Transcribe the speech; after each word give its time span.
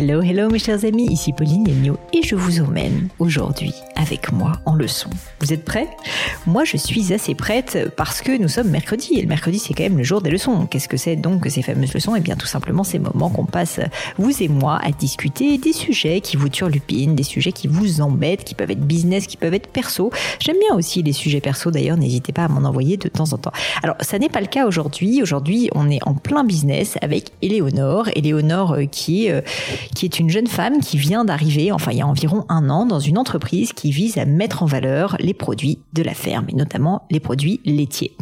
Hello, 0.00 0.22
hello 0.22 0.48
mes 0.48 0.60
chers 0.60 0.84
amis, 0.84 1.06
ici 1.10 1.32
Pauline 1.32 1.66
Agneau 1.66 1.98
et 2.12 2.22
je 2.22 2.36
vous 2.36 2.60
emmène 2.60 3.08
aujourd'hui 3.18 3.74
avec 3.98 4.32
moi 4.32 4.52
en 4.64 4.74
leçon. 4.74 5.10
Vous 5.40 5.52
êtes 5.52 5.64
prêts? 5.64 5.88
Moi 6.46 6.64
je 6.64 6.76
suis 6.76 7.12
assez 7.12 7.34
prête 7.34 7.92
parce 7.96 8.22
que 8.22 8.36
nous 8.38 8.48
sommes 8.48 8.68
mercredi 8.68 9.18
et 9.18 9.22
le 9.22 9.28
mercredi 9.28 9.58
c'est 9.58 9.74
quand 9.74 9.82
même 9.82 9.98
le 9.98 10.04
jour 10.04 10.22
des 10.22 10.30
leçons. 10.30 10.66
Qu'est-ce 10.66 10.88
que 10.88 10.96
c'est 10.96 11.16
donc 11.16 11.42
que 11.42 11.50
ces 11.50 11.62
fameuses 11.62 11.92
leçons? 11.92 12.14
Eh 12.16 12.20
bien 12.20 12.36
tout 12.36 12.46
simplement 12.46 12.84
ces 12.84 12.98
moments 12.98 13.28
qu'on 13.28 13.44
passe 13.44 13.80
vous 14.16 14.42
et 14.42 14.48
moi 14.48 14.80
à 14.82 14.90
discuter 14.90 15.58
des 15.58 15.72
sujets 15.72 16.20
qui 16.20 16.36
vous 16.36 16.48
turlupinent, 16.48 17.14
des 17.14 17.22
sujets 17.22 17.52
qui 17.52 17.68
vous 17.68 18.00
embêtent, 18.00 18.44
qui 18.44 18.54
peuvent 18.54 18.70
être 18.70 18.86
business, 18.86 19.26
qui 19.26 19.36
peuvent 19.36 19.54
être 19.54 19.68
perso. 19.68 20.10
J'aime 20.40 20.56
bien 20.58 20.76
aussi 20.76 21.02
les 21.02 21.12
sujets 21.12 21.40
perso 21.40 21.70
d'ailleurs, 21.70 21.96
n'hésitez 21.96 22.32
pas 22.32 22.44
à 22.44 22.48
m'en 22.48 22.66
envoyer 22.66 22.96
de 22.96 23.08
temps 23.08 23.32
en 23.32 23.38
temps. 23.38 23.52
Alors 23.82 23.96
ça 24.00 24.18
n'est 24.18 24.30
pas 24.30 24.40
le 24.40 24.46
cas 24.46 24.66
aujourd'hui. 24.66 25.22
Aujourd'hui 25.22 25.68
on 25.74 25.90
est 25.90 26.00
en 26.06 26.14
plein 26.14 26.44
business 26.44 26.96
avec 27.02 27.32
Éléonore. 27.42 28.08
Éléonore 28.14 28.72
euh, 28.72 28.84
qui. 28.86 29.30
Euh, 29.30 29.40
qui 29.94 30.04
est 30.04 30.20
une 30.20 30.30
jeune 30.30 30.46
femme 30.46 30.80
qui 30.80 30.96
vient 30.96 31.24
d'arriver, 31.24 31.72
enfin 31.72 31.90
il 31.92 31.98
y 31.98 32.02
a 32.02 32.06
environ 32.06 32.44
un 32.48 32.70
an, 32.70 32.86
dans 32.86 33.00
une 33.00 33.18
entreprise 33.18 33.72
qui 33.72 33.87
vise 33.90 34.18
à 34.18 34.24
mettre 34.24 34.62
en 34.62 34.66
valeur 34.66 35.16
les 35.20 35.34
produits 35.34 35.78
de 35.92 36.02
la 36.02 36.14
ferme, 36.14 36.46
et 36.48 36.54
notamment 36.54 37.02
les 37.10 37.20
produits 37.20 37.60
laitiers. 37.64 38.12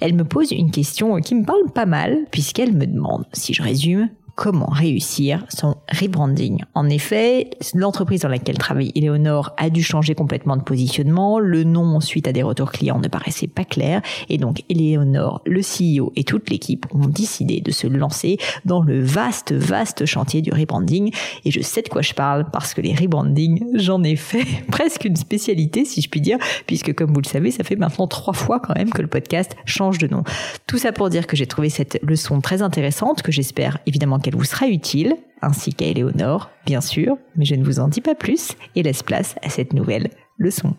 Elle 0.00 0.14
me 0.14 0.24
pose 0.24 0.52
une 0.52 0.70
question 0.70 1.18
qui 1.20 1.34
me 1.34 1.44
parle 1.44 1.70
pas 1.74 1.86
mal, 1.86 2.26
puisqu'elle 2.30 2.72
me 2.72 2.86
demande, 2.86 3.24
si 3.32 3.54
je 3.54 3.62
résume, 3.62 4.08
comment 4.36 4.66
réussir 4.66 5.44
son 5.48 5.76
rebranding. 5.90 6.62
En 6.74 6.88
effet, 6.90 7.50
l'entreprise 7.74 8.20
dans 8.20 8.28
laquelle 8.28 8.58
travaille 8.58 8.92
Eleonore 8.94 9.54
a 9.56 9.70
dû 9.70 9.82
changer 9.82 10.14
complètement 10.14 10.56
de 10.58 10.62
positionnement. 10.62 11.40
Le 11.40 11.64
nom 11.64 12.00
suite 12.00 12.28
à 12.28 12.32
des 12.32 12.42
retours 12.42 12.70
clients 12.70 13.00
ne 13.00 13.08
paraissait 13.08 13.46
pas 13.46 13.64
clair. 13.64 14.02
Et 14.28 14.36
donc, 14.36 14.62
Eleonore, 14.68 15.40
le 15.46 15.60
CEO 15.60 16.12
et 16.16 16.24
toute 16.24 16.50
l'équipe 16.50 16.86
ont 16.92 17.06
décidé 17.06 17.62
de 17.62 17.70
se 17.70 17.86
lancer 17.86 18.36
dans 18.66 18.82
le 18.82 19.02
vaste, 19.02 19.52
vaste 19.52 20.04
chantier 20.04 20.42
du 20.42 20.52
rebranding. 20.52 21.12
Et 21.46 21.50
je 21.50 21.62
sais 21.62 21.80
de 21.80 21.88
quoi 21.88 22.02
je 22.02 22.12
parle 22.12 22.50
parce 22.52 22.74
que 22.74 22.82
les 22.82 22.94
rebrandings, 22.94 23.64
j'en 23.74 24.02
ai 24.02 24.16
fait 24.16 24.46
presque 24.70 25.06
une 25.06 25.16
spécialité, 25.16 25.86
si 25.86 26.02
je 26.02 26.10
puis 26.10 26.20
dire, 26.20 26.38
puisque 26.66 26.94
comme 26.94 27.14
vous 27.14 27.22
le 27.22 27.28
savez, 27.28 27.50
ça 27.50 27.64
fait 27.64 27.76
maintenant 27.76 28.06
trois 28.06 28.34
fois 28.34 28.60
quand 28.60 28.74
même 28.74 28.90
que 28.90 29.00
le 29.00 29.08
podcast 29.08 29.56
change 29.64 29.96
de 29.96 30.08
nom. 30.08 30.24
Tout 30.66 30.76
ça 30.76 30.92
pour 30.92 31.08
dire 31.08 31.26
que 31.26 31.36
j'ai 31.36 31.46
trouvé 31.46 31.70
cette 31.70 31.98
leçon 32.02 32.42
très 32.42 32.60
intéressante, 32.60 33.22
que 33.22 33.32
j'espère 33.32 33.78
évidemment 33.86 34.18
qu'elle 34.26 34.34
vous 34.34 34.44
sera 34.44 34.66
utile, 34.66 35.14
ainsi 35.40 35.72
qu'à 35.72 35.84
Éléonore, 35.84 36.50
bien 36.64 36.80
sûr, 36.80 37.16
mais 37.36 37.44
je 37.44 37.54
ne 37.54 37.62
vous 37.62 37.78
en 37.78 37.86
dis 37.86 38.00
pas 38.00 38.16
plus 38.16 38.56
et 38.74 38.82
laisse 38.82 39.04
place 39.04 39.36
à 39.44 39.50
cette 39.50 39.72
nouvelle 39.72 40.10
leçon. 40.36 40.74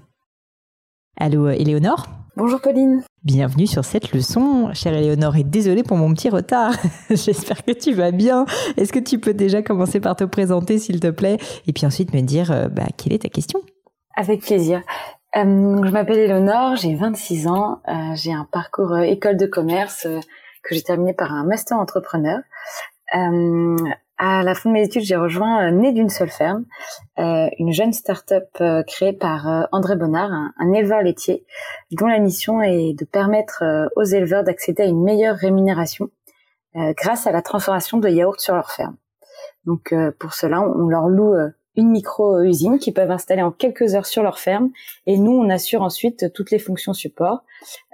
Allô 1.18 1.48
Éléonore 1.48 2.08
Bonjour 2.36 2.60
Pauline. 2.60 3.04
Bienvenue 3.24 3.66
sur 3.66 3.86
cette 3.86 4.12
leçon, 4.12 4.74
chère 4.74 4.94
Éléonore, 4.94 5.38
et 5.38 5.46
désolée 5.46 5.84
pour 5.84 5.96
mon 5.96 6.14
petit 6.14 6.30
retard. 6.30 6.74
J'espère 7.10 7.64
que 7.64 7.72
tu 7.72 7.94
vas 7.94 8.12
bien. 8.12 8.46
Est-ce 8.76 8.92
que 8.92 9.00
tu 9.00 9.18
peux 9.18 9.34
déjà 9.34 9.62
commencer 9.62 10.02
par 10.02 10.18
te 10.18 10.26
présenter, 10.26 10.78
s'il 10.78 11.00
te 11.00 11.10
plaît, 11.10 11.38
et 11.68 11.72
puis 11.72 11.86
ensuite 11.86 12.14
me 12.14 12.20
dire 12.20 12.52
euh, 12.52 12.68
bah, 12.68 12.88
quelle 12.98 13.14
est 13.14 13.20
ta 13.20 13.30
question? 13.30 13.62
Avec 14.18 14.42
plaisir. 14.42 14.82
Euh, 15.38 15.86
je 15.86 15.92
m'appelle 15.92 16.20
Éléonore, 16.20 16.76
j'ai 16.76 16.96
26 16.96 17.48
ans, 17.48 17.80
euh, 17.88 17.94
j'ai 18.16 18.34
un 18.34 18.46
parcours 18.52 18.98
école 18.98 19.38
de 19.38 19.46
commerce 19.46 20.06
que 20.64 20.76
j'ai 20.76 20.82
terminé 20.82 21.14
par 21.14 21.32
un 21.32 21.46
master 21.46 21.78
entrepreneur. 21.78 22.40
Euh, 23.16 23.76
à 24.18 24.44
la 24.44 24.56
fin 24.56 24.70
de 24.70 24.74
mes 24.74 24.84
études, 24.84 25.04
j'ai 25.04 25.16
rejoint 25.16 25.68
euh, 25.68 25.72
Né 25.72 25.94
d'une 25.94 26.10
seule 26.10 26.30
ferme, 26.30 26.66
euh, 27.20 27.48
une 27.60 27.72
jeune 27.72 27.94
start-up 27.94 28.50
créée 28.88 29.14
par 29.14 29.68
André 29.72 29.96
Bonnard, 29.96 30.32
un, 30.32 30.54
un, 30.58 30.74
éleveur 30.74 31.02
laitier, 31.02 31.46
dont 31.92 32.08
la 32.08 32.20
mission 32.20 32.62
est 32.62 32.94
de 32.98 33.06
permettre 33.06 33.64
aux 33.96 34.04
éleveurs 34.04 34.44
d'accéder 34.44 34.84
à 34.84 34.88
une 34.88 35.04
meilleure 35.04 35.36
rémunération 35.36 36.10
grâce 36.76 37.26
à 37.26 37.32
la 37.32 37.42
transformation 37.42 37.98
de 37.98 38.10
yaourts 38.10 38.40
sur 38.40 38.56
leur 38.56 38.72
ferme. 38.72 38.98
Donc 39.66 39.94
pour 40.20 40.34
cela, 40.34 40.62
on 40.62 40.88
leur 40.88 41.08
loue 41.08 41.36
une 41.78 41.92
micro-usine 41.92 42.80
qu'ils 42.80 42.94
peuvent 42.94 43.12
installer 43.12 43.44
en 43.44 43.52
quelques 43.52 43.96
heures 43.96 44.08
sur 44.08 44.24
leur 44.24 44.40
ferme. 44.40 44.72
Et 45.06 45.18
nous, 45.18 45.32
on 45.32 45.50
assure 45.50 45.84
ensuite 45.84 46.34
toutes 46.34 46.52
les 46.52 46.60
fonctions 46.60 46.94
support, 46.94 47.44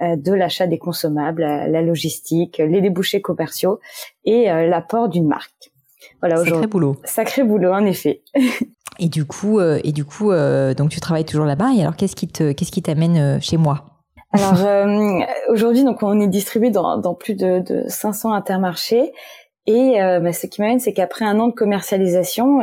euh, 0.01 0.15
de 0.15 0.31
l'achat 0.31 0.65
des 0.67 0.79
consommables, 0.79 1.41
la, 1.41 1.81
logistique, 1.81 2.57
les 2.57 2.81
débouchés 2.81 3.21
commerciaux 3.21 3.79
et 4.25 4.49
euh, 4.49 4.67
l'apport 4.67 5.09
d'une 5.09 5.27
marque. 5.27 5.71
Voilà, 6.21 6.37
Sacré 6.37 6.67
boulot. 6.67 6.95
Sacré 7.03 7.43
boulot, 7.43 7.73
en 7.73 7.85
effet. 7.85 8.21
et 8.99 9.09
du 9.09 9.25
coup, 9.25 9.59
euh, 9.59 9.79
et 9.83 9.91
du 9.91 10.05
coup, 10.05 10.31
donc 10.31 10.89
tu 10.89 11.01
travailles 11.01 11.25
toujours 11.25 11.45
là-bas. 11.45 11.71
Et 11.75 11.81
alors, 11.81 11.97
qu'est-ce 11.97 12.15
qui 12.15 12.29
te, 12.29 12.53
qu'est-ce 12.53 12.71
qui 12.71 12.81
t'amène 12.81 13.41
chez 13.41 13.57
moi? 13.57 13.85
Alors 14.31 14.65
aujourd'hui, 15.49 15.83
donc 15.83 16.01
on 16.01 16.19
est 16.19 16.27
distribué 16.27 16.71
dans, 16.71 16.97
dans 16.97 17.13
plus 17.13 17.35
de, 17.35 17.59
de 17.59 17.83
500 17.87 18.33
intermarchés. 18.33 19.11
Et 19.67 19.95
bah, 19.99 20.33
ce 20.33 20.47
qui 20.47 20.61
m'amène, 20.61 20.79
c'est 20.79 20.93
qu'après 20.93 21.25
un 21.25 21.39
an 21.39 21.49
de 21.49 21.53
commercialisation, 21.53 22.61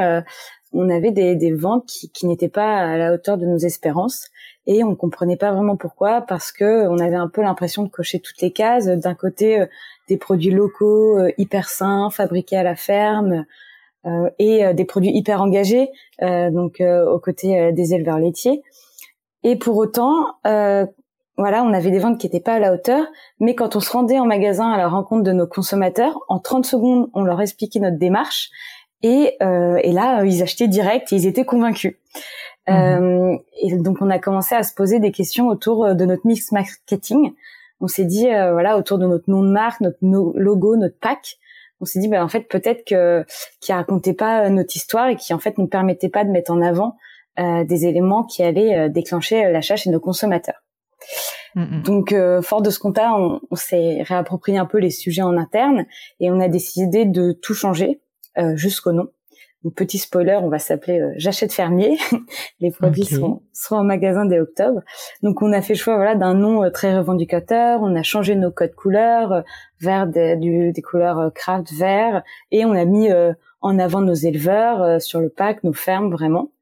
on 0.72 0.88
avait 0.88 1.10
des, 1.10 1.34
des 1.34 1.52
ventes 1.52 1.86
qui, 1.86 2.10
qui 2.10 2.26
n'étaient 2.26 2.48
pas 2.48 2.78
à 2.78 2.96
la 2.96 3.12
hauteur 3.12 3.38
de 3.38 3.46
nos 3.46 3.58
espérances 3.58 4.30
et 4.66 4.84
on 4.84 4.94
comprenait 4.94 5.36
pas 5.36 5.52
vraiment 5.52 5.76
pourquoi 5.76 6.20
parce 6.20 6.52
que 6.52 6.86
on 6.88 6.98
avait 6.98 7.16
un 7.16 7.28
peu 7.28 7.42
l'impression 7.42 7.82
de 7.82 7.88
cocher 7.88 8.20
toutes 8.20 8.40
les 8.40 8.52
cases. 8.52 8.86
D'un 8.86 9.14
côté 9.14 9.60
euh, 9.60 9.66
des 10.08 10.16
produits 10.16 10.50
locaux 10.50 11.18
euh, 11.18 11.32
hyper 11.38 11.68
sains 11.68 12.10
fabriqués 12.10 12.56
à 12.56 12.62
la 12.62 12.76
ferme 12.76 13.46
euh, 14.06 14.30
et 14.38 14.72
des 14.74 14.84
produits 14.84 15.10
hyper 15.10 15.42
engagés 15.42 15.90
donc 16.20 16.80
aux 16.80 17.18
côtés 17.18 17.72
des 17.72 17.94
éleveurs 17.94 18.18
laitiers. 18.18 18.62
Et 19.42 19.56
pour 19.56 19.76
autant 19.76 20.26
voilà, 21.40 21.64
on 21.64 21.72
avait 21.72 21.90
des 21.90 21.98
ventes 21.98 22.18
qui 22.18 22.26
n'étaient 22.26 22.40
pas 22.40 22.54
à 22.54 22.58
la 22.58 22.74
hauteur, 22.74 23.06
mais 23.38 23.54
quand 23.54 23.74
on 23.74 23.80
se 23.80 23.90
rendait 23.90 24.18
en 24.18 24.26
magasin 24.26 24.70
à 24.70 24.76
la 24.76 24.88
rencontre 24.88 25.22
de 25.22 25.32
nos 25.32 25.46
consommateurs, 25.46 26.18
en 26.28 26.38
30 26.38 26.66
secondes, 26.66 27.08
on 27.14 27.22
leur 27.22 27.40
expliquait 27.40 27.80
notre 27.80 27.96
démarche 27.96 28.50
et, 29.02 29.36
euh, 29.42 29.78
et 29.82 29.92
là, 29.92 30.24
ils 30.24 30.42
achetaient 30.42 30.68
direct 30.68 31.12
et 31.12 31.16
ils 31.16 31.26
étaient 31.26 31.44
convaincus. 31.44 31.96
Euh, 32.68 33.36
et 33.60 33.76
donc, 33.76 33.98
on 34.00 34.10
a 34.10 34.18
commencé 34.18 34.54
à 34.54 34.62
se 34.62 34.74
poser 34.74 35.00
des 35.00 35.10
questions 35.10 35.48
autour 35.48 35.84
euh, 35.84 35.94
de 35.94 36.04
notre 36.04 36.26
mix 36.26 36.52
marketing. 36.52 37.32
On 37.80 37.88
s'est 37.88 38.04
dit, 38.04 38.28
euh, 38.28 38.52
voilà, 38.52 38.76
autour 38.76 38.98
de 38.98 39.06
notre 39.06 39.30
nom 39.30 39.42
de 39.42 39.50
marque, 39.50 39.80
notre 39.80 39.98
logo, 40.02 40.76
notre 40.76 40.98
pack. 40.98 41.38
On 41.80 41.86
s'est 41.86 41.98
dit, 41.98 42.08
bah, 42.08 42.22
en 42.22 42.28
fait, 42.28 42.42
peut-être 42.42 42.84
que 42.86 43.24
qui 43.60 43.72
racontait 43.72 44.12
pas 44.12 44.44
euh, 44.44 44.48
notre 44.50 44.76
histoire 44.76 45.08
et 45.08 45.16
qui 45.16 45.32
en 45.32 45.38
fait 45.38 45.56
nous 45.56 45.66
permettait 45.66 46.10
pas 46.10 46.24
de 46.24 46.30
mettre 46.30 46.52
en 46.52 46.60
avant 46.60 46.96
euh, 47.38 47.64
des 47.64 47.86
éléments 47.86 48.22
qui 48.24 48.42
allaient 48.42 48.90
déclencher 48.90 49.50
l'achat 49.50 49.76
chez 49.76 49.90
nos 49.90 50.00
consommateurs. 50.00 50.62
Mhm. 51.54 51.82
Donc, 51.82 52.14
fort 52.42 52.62
de 52.62 52.70
ce 52.70 52.78
constat, 52.78 53.14
on, 53.14 53.40
on 53.50 53.56
s'est 53.56 54.02
réapproprié 54.02 54.58
un 54.58 54.66
peu 54.66 54.78
les 54.78 54.90
sujets 54.90 55.22
en 55.22 55.36
interne 55.36 55.86
et 56.20 56.30
on 56.30 56.38
a 56.38 56.48
décidé 56.48 57.06
de 57.06 57.32
tout 57.32 57.54
changer 57.54 58.00
euh, 58.38 58.56
jusqu'au 58.56 58.92
nom. 58.92 59.08
Donc, 59.64 59.74
petit 59.74 59.98
spoiler, 59.98 60.38
on 60.40 60.48
va 60.48 60.58
s'appeler 60.58 61.00
euh, 61.00 61.12
J'achète 61.16 61.52
fermier. 61.52 61.98
Les 62.60 62.70
produits 62.70 63.04
seront, 63.04 63.42
seront 63.52 63.80
en 63.80 63.84
magasin 63.84 64.24
dès 64.24 64.38
octobre. 64.38 64.80
Donc 65.22 65.42
on 65.42 65.52
a 65.52 65.60
fait 65.60 65.74
le 65.74 65.78
choix 65.78 65.96
voilà 65.96 66.14
d'un 66.14 66.34
nom 66.34 66.62
euh, 66.62 66.70
très 66.70 66.96
revendicateur. 66.96 67.80
On 67.82 67.94
a 67.96 68.02
changé 68.02 68.36
nos 68.36 68.52
codes 68.52 68.74
couleurs 68.74 69.42
vers 69.80 70.06
des, 70.06 70.36
des 70.36 70.82
couleurs 70.82 71.32
craft 71.34 71.72
vert 71.72 72.22
et 72.52 72.64
on 72.64 72.72
a 72.72 72.84
mis 72.84 73.08
en 73.60 73.78
avant 73.78 74.00
nos 74.00 74.14
éleveurs 74.14 75.00
sur 75.00 75.20
le 75.20 75.28
pack, 75.28 75.64
nos 75.64 75.72
fermes 75.72 76.10
vraiment. 76.10 76.52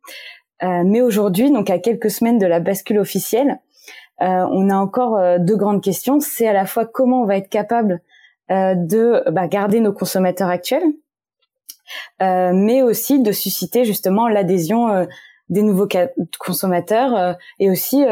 mais 0.63 1.01
aujourd'hui, 1.01 1.51
donc 1.51 1.71
à 1.71 1.79
quelques 1.79 2.11
semaines 2.11 2.39
de 2.39 2.47
la 2.47 2.61
bascule 2.61 2.99
officielle, 2.99 3.61
on 4.21 4.71
a 4.71 4.77
encore 4.77 5.21
deux 5.41 5.57
grandes 5.57 5.83
questions. 5.83 6.21
C'est 6.21 6.47
à 6.47 6.53
la 6.53 6.67
fois 6.67 6.87
comment 6.87 7.23
on 7.23 7.27
va 7.27 7.37
être 7.37 7.49
capable 7.49 8.01
de 8.51 9.29
bah, 9.31 9.49
garder 9.49 9.81
nos 9.81 9.93
consommateurs 9.93 10.49
actuels, 10.49 10.85
mais 12.21 12.83
aussi 12.83 13.21
de 13.21 13.33
susciter 13.33 13.85
justement 13.85 14.29
l'adhésion 14.29 15.07
des 15.49 15.63
nouveaux 15.63 15.89
consommateurs 16.39 17.37
et 17.59 17.71
aussi 17.71 18.05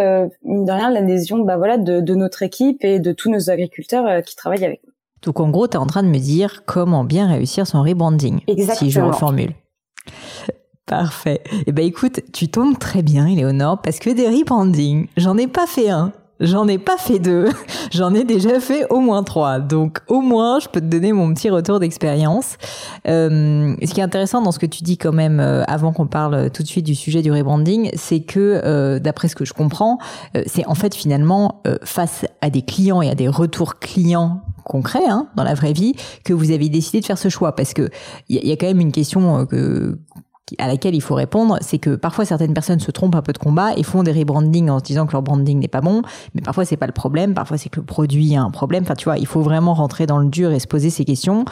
mine 0.42 0.64
de 0.64 0.72
rien 0.72 0.90
l'adhésion 0.90 1.38
bah 1.40 1.56
voilà 1.56 1.76
de, 1.76 2.00
de, 2.00 2.14
notre 2.14 2.42
équipe 2.42 2.84
et 2.84 2.98
de 2.98 3.12
tous 3.12 3.30
nos 3.30 3.50
agriculteurs 3.50 4.22
qui 4.22 4.36
travaillent 4.36 4.64
avec 4.64 4.80
nous. 4.86 4.92
Donc 5.22 5.40
en 5.40 5.50
gros, 5.50 5.66
tu 5.66 5.74
es 5.74 5.76
en 5.80 5.86
train 5.86 6.02
de 6.02 6.08
me 6.08 6.18
dire 6.18 6.64
comment 6.66 7.04
bien 7.04 7.26
réussir 7.28 7.66
son 7.66 7.82
rebranding, 7.82 8.40
Exactement. 8.46 8.76
si 8.76 8.90
je 8.90 9.00
reformule. 9.00 9.54
Parfait. 10.86 11.42
Eh 11.66 11.72
ben 11.72 11.84
écoute, 11.84 12.20
tu 12.32 12.48
tombes 12.48 12.78
très 12.78 13.02
bien, 13.02 13.26
Éléonore, 13.26 13.82
parce 13.82 13.98
que 13.98 14.10
des 14.10 14.28
rebranding, 14.28 15.08
j'en 15.16 15.36
ai 15.36 15.48
pas 15.48 15.66
fait 15.66 15.90
un. 15.90 16.12
J'en 16.38 16.68
ai 16.68 16.76
pas 16.76 16.98
fait 16.98 17.18
deux, 17.18 17.48
j'en 17.92 18.12
ai 18.12 18.24
déjà 18.24 18.60
fait 18.60 18.86
au 18.90 19.00
moins 19.00 19.22
trois. 19.22 19.58
Donc 19.58 20.00
au 20.08 20.20
moins, 20.20 20.60
je 20.60 20.68
peux 20.68 20.80
te 20.80 20.86
donner 20.86 21.12
mon 21.12 21.32
petit 21.32 21.48
retour 21.48 21.80
d'expérience. 21.80 22.56
Euh, 23.08 23.74
ce 23.82 23.94
qui 23.94 24.00
est 24.00 24.02
intéressant 24.02 24.42
dans 24.42 24.52
ce 24.52 24.58
que 24.58 24.66
tu 24.66 24.82
dis 24.82 24.98
quand 24.98 25.12
même, 25.12 25.40
euh, 25.40 25.64
avant 25.66 25.92
qu'on 25.92 26.06
parle 26.06 26.50
tout 26.50 26.62
de 26.62 26.68
suite 26.68 26.84
du 26.84 26.94
sujet 26.94 27.22
du 27.22 27.32
rebranding, 27.32 27.90
c'est 27.94 28.20
que 28.20 28.60
euh, 28.64 28.98
d'après 28.98 29.28
ce 29.28 29.36
que 29.36 29.44
je 29.44 29.54
comprends, 29.54 29.98
euh, 30.36 30.42
c'est 30.46 30.66
en 30.66 30.74
fait 30.74 30.94
finalement 30.94 31.62
euh, 31.66 31.78
face 31.84 32.26
à 32.42 32.50
des 32.50 32.62
clients 32.62 33.00
et 33.00 33.08
à 33.08 33.14
des 33.14 33.28
retours 33.28 33.78
clients 33.78 34.42
concrets 34.64 35.06
hein, 35.08 35.28
dans 35.36 35.44
la 35.44 35.54
vraie 35.54 35.72
vie 35.72 35.94
que 36.24 36.34
vous 36.34 36.50
avez 36.50 36.68
décidé 36.68 37.00
de 37.00 37.06
faire 37.06 37.18
ce 37.18 37.28
choix 37.28 37.54
parce 37.54 37.72
que 37.72 37.88
il 38.28 38.44
y, 38.44 38.48
y, 38.48 38.52
a 38.52 38.56
quand 38.56 38.66
même 38.66 38.80
une 38.80 38.92
question 38.92 39.46
que 39.46 39.98
à 40.58 40.68
laquelle 40.68 40.94
il 40.94 41.00
faut 41.00 41.14
répondre, 41.14 41.58
c'est 41.60 41.78
que 41.78 41.96
parfois 41.96 42.24
certaines 42.24 42.54
personnes 42.54 42.78
se 42.78 42.90
trompent 42.92 43.16
un 43.16 43.22
peu 43.22 43.32
de 43.32 43.38
combat 43.38 43.74
et 43.76 43.82
font 43.82 44.04
des 44.04 44.12
rebranding 44.12 44.70
en 44.70 44.78
se 44.78 44.84
disant 44.84 45.06
que 45.06 45.12
leur 45.12 45.22
branding 45.22 45.58
n'est 45.58 45.66
pas 45.66 45.80
bon, 45.80 46.02
mais 46.34 46.40
parfois 46.40 46.64
c'est 46.64 46.76
pas 46.76 46.86
le 46.86 46.92
problème, 46.92 47.34
parfois 47.34 47.58
c'est 47.58 47.68
que 47.68 47.80
le 47.80 47.86
produit 47.86 48.36
a 48.36 48.42
un 48.42 48.50
problème. 48.50 48.84
Enfin, 48.84 48.94
tu 48.94 49.04
vois, 49.06 49.18
il 49.18 49.26
faut 49.26 49.40
vraiment 49.40 49.74
rentrer 49.74 50.06
dans 50.06 50.18
le 50.18 50.28
dur 50.28 50.52
et 50.52 50.60
se 50.60 50.68
poser 50.68 50.90
ces 50.90 51.04
questions. 51.04 51.44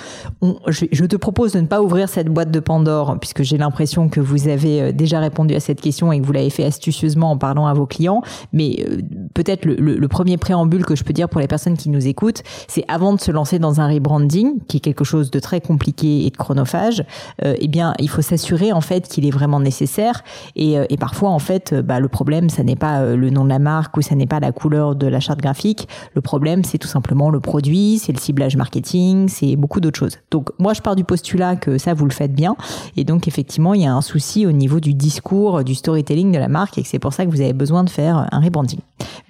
On, 0.42 0.56
je, 0.68 1.04
te 1.04 1.16
propose 1.16 1.52
de 1.52 1.60
ne 1.60 1.66
pas 1.66 1.82
ouvrir 1.82 2.08
cette 2.08 2.28
boîte 2.28 2.50
de 2.50 2.60
Pandore 2.60 3.18
puisque 3.20 3.42
j'ai 3.42 3.58
l'impression 3.58 4.08
que 4.08 4.20
vous 4.20 4.48
avez 4.48 4.80
euh, 4.80 4.92
déjà 4.92 5.18
répondu 5.18 5.54
à 5.54 5.60
cette 5.60 5.80
question 5.80 6.12
et 6.12 6.20
que 6.20 6.24
vous 6.26 6.32
l'avez 6.32 6.50
fait 6.50 6.64
astucieusement 6.64 7.32
en 7.32 7.36
parlant 7.36 7.66
à 7.66 7.74
vos 7.74 7.86
clients. 7.86 8.22
Mais 8.52 8.84
euh, 8.88 8.98
peut-être 9.34 9.64
le, 9.64 10.08
premier 10.08 10.36
préambule 10.36 10.84
que 10.84 10.94
je 10.94 11.02
peux 11.02 11.12
dire 11.12 11.28
pour 11.28 11.40
les 11.40 11.48
personnes 11.48 11.76
qui 11.76 11.88
nous 11.88 12.06
écoutent, 12.06 12.42
c'est 12.68 12.84
avant 12.86 13.12
de 13.14 13.20
se 13.20 13.32
lancer 13.32 13.58
dans 13.58 13.80
un 13.80 13.88
rebranding, 13.88 14.60
qui 14.68 14.76
est 14.76 14.80
quelque 14.80 15.02
chose 15.02 15.32
de 15.32 15.40
très 15.40 15.60
compliqué 15.60 16.26
et 16.26 16.30
de 16.30 16.36
chronophage, 16.36 17.04
euh, 17.44 17.56
eh 17.58 17.66
bien, 17.66 17.94
il 17.98 18.08
faut 18.08 18.22
s'assurer 18.22 18.72
en 18.72 18.80
fait 18.84 19.08
qu'il 19.08 19.26
est 19.26 19.30
vraiment 19.30 19.60
nécessaire. 19.60 20.22
Et, 20.54 20.78
euh, 20.78 20.84
et 20.88 20.96
parfois, 20.96 21.30
en 21.30 21.38
fait, 21.38 21.72
euh, 21.72 21.82
bah, 21.82 22.00
le 22.00 22.08
problème, 22.08 22.48
ça 22.48 22.62
n'est 22.62 22.76
pas 22.76 23.00
euh, 23.00 23.16
le 23.16 23.30
nom 23.30 23.44
de 23.44 23.48
la 23.48 23.58
marque 23.58 23.96
ou 23.96 24.02
ça 24.02 24.14
n'est 24.14 24.26
pas 24.26 24.40
la 24.40 24.52
couleur 24.52 24.94
de 24.94 25.06
la 25.06 25.20
charte 25.20 25.40
graphique. 25.40 25.88
Le 26.14 26.20
problème, 26.20 26.62
c'est 26.64 26.78
tout 26.78 26.88
simplement 26.88 27.30
le 27.30 27.40
produit, 27.40 27.98
c'est 27.98 28.12
le 28.12 28.18
ciblage 28.18 28.56
marketing, 28.56 29.28
c'est 29.28 29.56
beaucoup 29.56 29.80
d'autres 29.80 29.98
choses. 29.98 30.18
Donc, 30.30 30.50
moi, 30.58 30.74
je 30.74 30.82
pars 30.82 30.96
du 30.96 31.04
postulat 31.04 31.56
que 31.56 31.78
ça, 31.78 31.94
vous 31.94 32.04
le 32.04 32.12
faites 32.12 32.34
bien. 32.34 32.56
Et 32.96 33.04
donc, 33.04 33.26
effectivement, 33.26 33.74
il 33.74 33.82
y 33.82 33.86
a 33.86 33.94
un 33.94 34.02
souci 34.02 34.46
au 34.46 34.52
niveau 34.52 34.80
du 34.80 34.94
discours, 34.94 35.64
du 35.64 35.74
storytelling 35.74 36.32
de 36.32 36.38
la 36.38 36.48
marque 36.48 36.78
et 36.78 36.82
que 36.82 36.88
c'est 36.88 36.98
pour 36.98 37.12
ça 37.12 37.24
que 37.24 37.30
vous 37.30 37.40
avez 37.40 37.52
besoin 37.52 37.84
de 37.84 37.90
faire 37.90 38.28
un 38.30 38.40
rebranding. 38.40 38.80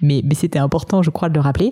Mais, 0.01 0.21
mais 0.23 0.35
c'était 0.35 0.59
important, 0.59 1.01
je 1.01 1.09
crois, 1.09 1.29
de 1.29 1.35
le 1.35 1.41
rappeler. 1.41 1.71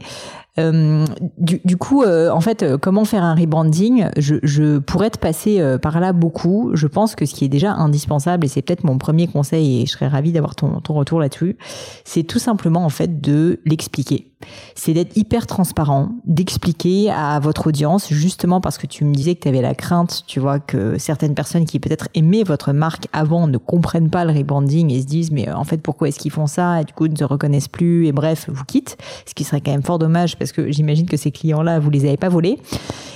Euh, 0.60 1.06
du, 1.40 1.78
coup, 1.78 2.04
euh, 2.04 2.30
en 2.30 2.40
fait, 2.40 2.62
euh, 2.62 2.78
comment 2.78 3.06
faire 3.06 3.24
un 3.24 3.34
rebranding? 3.34 4.08
Je, 4.18 4.78
pourrais 4.78 5.10
te 5.10 5.18
passer 5.18 5.62
par 5.82 6.00
là 6.00 6.14
beaucoup. 6.14 6.72
Je 6.74 6.88
pense 6.88 7.16
que 7.16 7.26
ce 7.26 7.34
qui 7.34 7.46
est 7.46 7.50
déjà 7.50 7.72
indispensable, 7.74 8.46
et 8.46 8.48
c'est 8.48 8.62
peut-être 8.62 8.84
mon 8.84 8.98
premier 8.98 9.28
conseil, 9.28 9.82
et 9.82 9.86
je 9.86 9.92
serais 9.92 10.08
ravie 10.08 10.32
d'avoir 10.32 10.56
ton, 10.56 10.80
ton 10.82 10.94
retour 10.94 11.20
là-dessus, 11.20 11.58
c'est 12.04 12.24
tout 12.24 12.40
simplement 12.40 12.86
en 12.86 12.90
fait 12.90 13.22
de 13.22 13.60
l'expliquer 13.66 14.34
c'est 14.76 14.94
d'être 14.94 15.16
hyper 15.18 15.48
transparent, 15.48 16.10
d'expliquer 16.26 17.12
à 17.12 17.40
votre 17.40 17.68
audience, 17.68 18.12
justement 18.12 18.62
parce 18.62 18.78
que 18.78 18.88
tu 18.88 19.06
me 19.06 19.14
disais 19.14 19.36
que 19.36 19.42
tu 19.42 19.48
avais 19.48 19.62
la 19.62 19.76
crainte, 19.76 20.24
tu 20.28 20.40
vois, 20.40 20.60
que 20.60 20.98
certaines 20.98 21.36
personnes 21.36 21.66
qui 21.66 21.80
peut-être 21.80 22.10
aimaient 22.16 22.44
votre 22.44 22.74
marque 22.74 23.08
avant 23.14 23.48
ne 23.48 23.58
comprennent 23.58 24.10
pas 24.10 24.26
le 24.26 24.34
rebranding 24.34 24.92
et 24.92 25.02
se 25.02 25.06
disent, 25.06 25.32
mais 25.32 25.52
en 25.52 25.64
fait, 25.64 25.78
pourquoi 25.78 26.08
est-ce 26.08 26.20
qu'ils 26.20 26.32
font 26.32 26.48
ça? 26.48 26.82
Et 26.82 26.86
du 26.86 26.94
coup, 26.94 27.08
ne 27.08 27.16
se 27.16 27.24
reconnaissent 27.24 27.68
plus 27.68 28.08
et 28.08 28.12
bref, 28.12 28.50
vous 28.50 28.66
quittent. 28.66 28.98
Ce 29.26 29.34
qui 29.34 29.44
serait 29.44 29.62
quand 29.62 29.72
même 29.72 29.84
fort 29.84 30.00
dommage 30.00 30.38
parce 30.44 30.52
que 30.52 30.70
j'imagine 30.74 31.06
que 31.06 31.16
ces 31.16 31.32
clients-là, 31.32 31.80
vous 31.80 31.90
les 31.90 32.06
avez 32.06 32.18
pas 32.18 32.28
volés. 32.28 32.60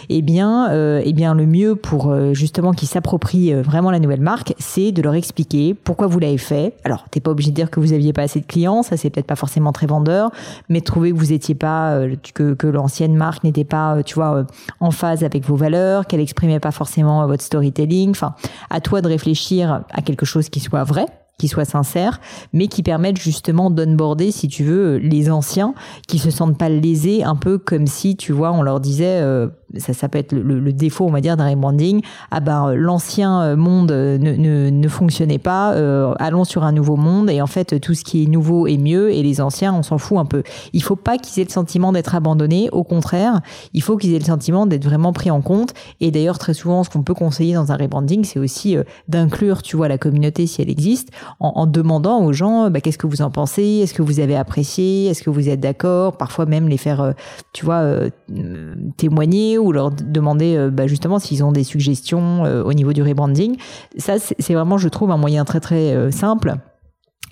Eh 0.07 0.21
bien, 0.21 0.71
euh, 0.71 1.01
eh 1.03 1.11
bien, 1.11 1.35
le 1.35 1.45
mieux 1.45 1.75
pour 1.75 2.09
euh, 2.09 2.33
justement 2.33 2.71
qu'ils 2.71 2.87
s'approprient 2.87 3.53
euh, 3.53 3.61
vraiment 3.61 3.91
la 3.91 3.99
nouvelle 3.99 4.21
marque, 4.21 4.53
c'est 4.57 4.93
de 4.93 5.01
leur 5.01 5.13
expliquer 5.13 5.73
pourquoi 5.73 6.07
vous 6.07 6.19
l'avez 6.19 6.37
fait. 6.37 6.73
Alors, 6.85 7.03
t'es 7.11 7.19
pas 7.19 7.31
obligé 7.31 7.49
de 7.49 7.55
dire 7.55 7.69
que 7.69 7.81
vous 7.81 7.91
aviez 7.91 8.13
pas 8.13 8.21
assez 8.21 8.39
de 8.39 8.45
clients, 8.45 8.81
ça 8.81 8.95
c'est 8.95 9.09
peut-être 9.09 9.27
pas 9.27 9.35
forcément 9.35 9.73
très 9.73 9.87
vendeur, 9.87 10.31
mais 10.69 10.79
trouver 10.79 11.11
que 11.11 11.17
vous 11.17 11.33
étiez 11.33 11.55
pas, 11.55 11.95
euh, 11.95 12.15
que, 12.33 12.53
que 12.53 12.67
l'ancienne 12.67 13.17
marque 13.17 13.43
n'était 13.43 13.65
pas, 13.65 14.01
tu 14.05 14.15
vois, 14.15 14.45
en 14.79 14.91
phase 14.91 15.25
avec 15.25 15.43
vos 15.43 15.57
valeurs, 15.57 16.07
qu'elle 16.07 16.21
exprimait 16.21 16.61
pas 16.61 16.71
forcément 16.71 17.27
votre 17.27 17.43
storytelling. 17.43 18.11
Enfin, 18.11 18.35
à 18.69 18.79
toi 18.79 19.01
de 19.01 19.09
réfléchir 19.09 19.83
à 19.91 20.01
quelque 20.01 20.25
chose 20.25 20.47
qui 20.47 20.61
soit 20.61 20.85
vrai 20.85 21.07
qui 21.37 21.47
soit 21.47 21.65
sincère, 21.65 22.19
mais 22.51 22.67
qui 22.67 22.81
permette 22.81 23.19
justement 23.19 23.69
d'onboarder, 23.69 24.31
si 24.31 24.47
tu 24.47 24.63
veux, 24.63 24.97
les 24.97 25.29
anciens 25.29 25.75
qui 26.07 26.17
se 26.17 26.31
sentent 26.31 26.57
pas 26.57 26.69
lésés, 26.69 27.23
un 27.23 27.35
peu 27.35 27.57
comme 27.59 27.85
si, 27.85 28.15
tu 28.15 28.31
vois, 28.31 28.51
on 28.51 28.63
leur 28.63 28.79
disait, 28.79 29.21
euh, 29.21 29.47
ça, 29.75 29.93
ça 29.93 30.09
peut 30.09 30.17
être 30.17 30.33
le, 30.33 30.73
défaut, 30.73 31.05
on 31.05 31.11
va 31.11 31.21
dire, 31.21 31.37
d'un 31.37 31.49
rebranding. 31.49 32.01
Ah 32.31 32.39
ben, 32.39 32.73
l'ancien 32.73 33.55
monde 33.55 33.91
ne, 33.91 34.17
ne, 34.17 34.69
ne, 34.69 34.87
fonctionnait 34.87 35.37
pas, 35.37 35.73
euh, 35.73 36.13
allons 36.19 36.43
sur 36.43 36.63
un 36.63 36.71
nouveau 36.71 36.95
monde. 36.95 37.29
Et 37.29 37.41
en 37.41 37.47
fait, 37.47 37.79
tout 37.79 37.93
ce 37.93 38.03
qui 38.03 38.23
est 38.23 38.27
nouveau 38.27 38.67
est 38.67 38.77
mieux, 38.77 39.11
et 39.11 39.21
les 39.21 39.41
anciens, 39.41 39.73
on 39.73 39.83
s'en 39.83 39.97
fout 39.97 40.17
un 40.17 40.25
peu. 40.25 40.43
Il 40.73 40.81
faut 40.81 40.95
pas 40.95 41.17
qu'ils 41.17 41.41
aient 41.41 41.45
le 41.45 41.51
sentiment 41.51 41.91
d'être 41.91 42.15
abandonnés. 42.15 42.69
Au 42.71 42.83
contraire, 42.83 43.41
il 43.73 43.83
faut 43.83 43.97
qu'ils 43.97 44.13
aient 44.13 44.19
le 44.19 44.25
sentiment 44.25 44.65
d'être 44.65 44.85
vraiment 44.85 45.13
pris 45.13 45.31
en 45.31 45.41
compte. 45.41 45.73
Et 45.99 46.11
d'ailleurs, 46.11 46.39
très 46.39 46.53
souvent, 46.53 46.83
ce 46.83 46.89
qu'on 46.89 47.03
peut 47.03 47.13
conseiller 47.13 47.53
dans 47.53 47.71
un 47.71 47.75
rebranding, 47.75 48.23
c'est 48.23 48.39
aussi 48.39 48.77
euh, 48.77 48.83
d'inclure, 49.07 49.61
tu 49.61 49.75
vois, 49.77 49.87
la 49.87 49.97
communauté 49.97 50.47
si 50.47 50.61
elle 50.61 50.69
existe, 50.69 51.09
en, 51.39 51.65
demandant 51.67 52.23
aux 52.23 52.33
gens, 52.33 52.69
bah, 52.69 52.81
qu'est-ce 52.81 52.97
que 52.97 53.07
vous 53.07 53.21
en 53.21 53.31
pensez? 53.31 53.81
Est-ce 53.83 53.93
que 53.93 54.01
vous 54.01 54.19
avez 54.19 54.35
apprécié? 54.35 55.07
Est-ce 55.07 55.23
que 55.23 55.29
vous 55.29 55.49
êtes 55.49 55.59
d'accord? 55.59 56.17
Parfois 56.17 56.45
même 56.45 56.67
les 56.67 56.77
faire, 56.77 57.01
euh, 57.01 57.11
tu 57.53 57.65
vois, 57.65 57.81
euh, 57.81 58.09
témoigner 58.97 59.57
ou 59.57 59.71
leur 59.71 59.91
demander 59.91 60.55
euh, 60.55 60.69
bah, 60.69 60.87
justement 60.87 61.19
s'ils 61.19 61.43
ont 61.43 61.51
des 61.51 61.63
suggestions 61.63 62.45
euh, 62.45 62.63
au 62.63 62.73
niveau 62.73 62.93
du 62.93 63.01
rebranding. 63.01 63.57
Ça, 63.97 64.15
c'est 64.19 64.53
vraiment, 64.53 64.77
je 64.77 64.89
trouve, 64.89 65.11
un 65.11 65.17
moyen 65.17 65.45
très 65.45 65.59
très 65.59 65.93
euh, 65.93 66.11
simple 66.11 66.55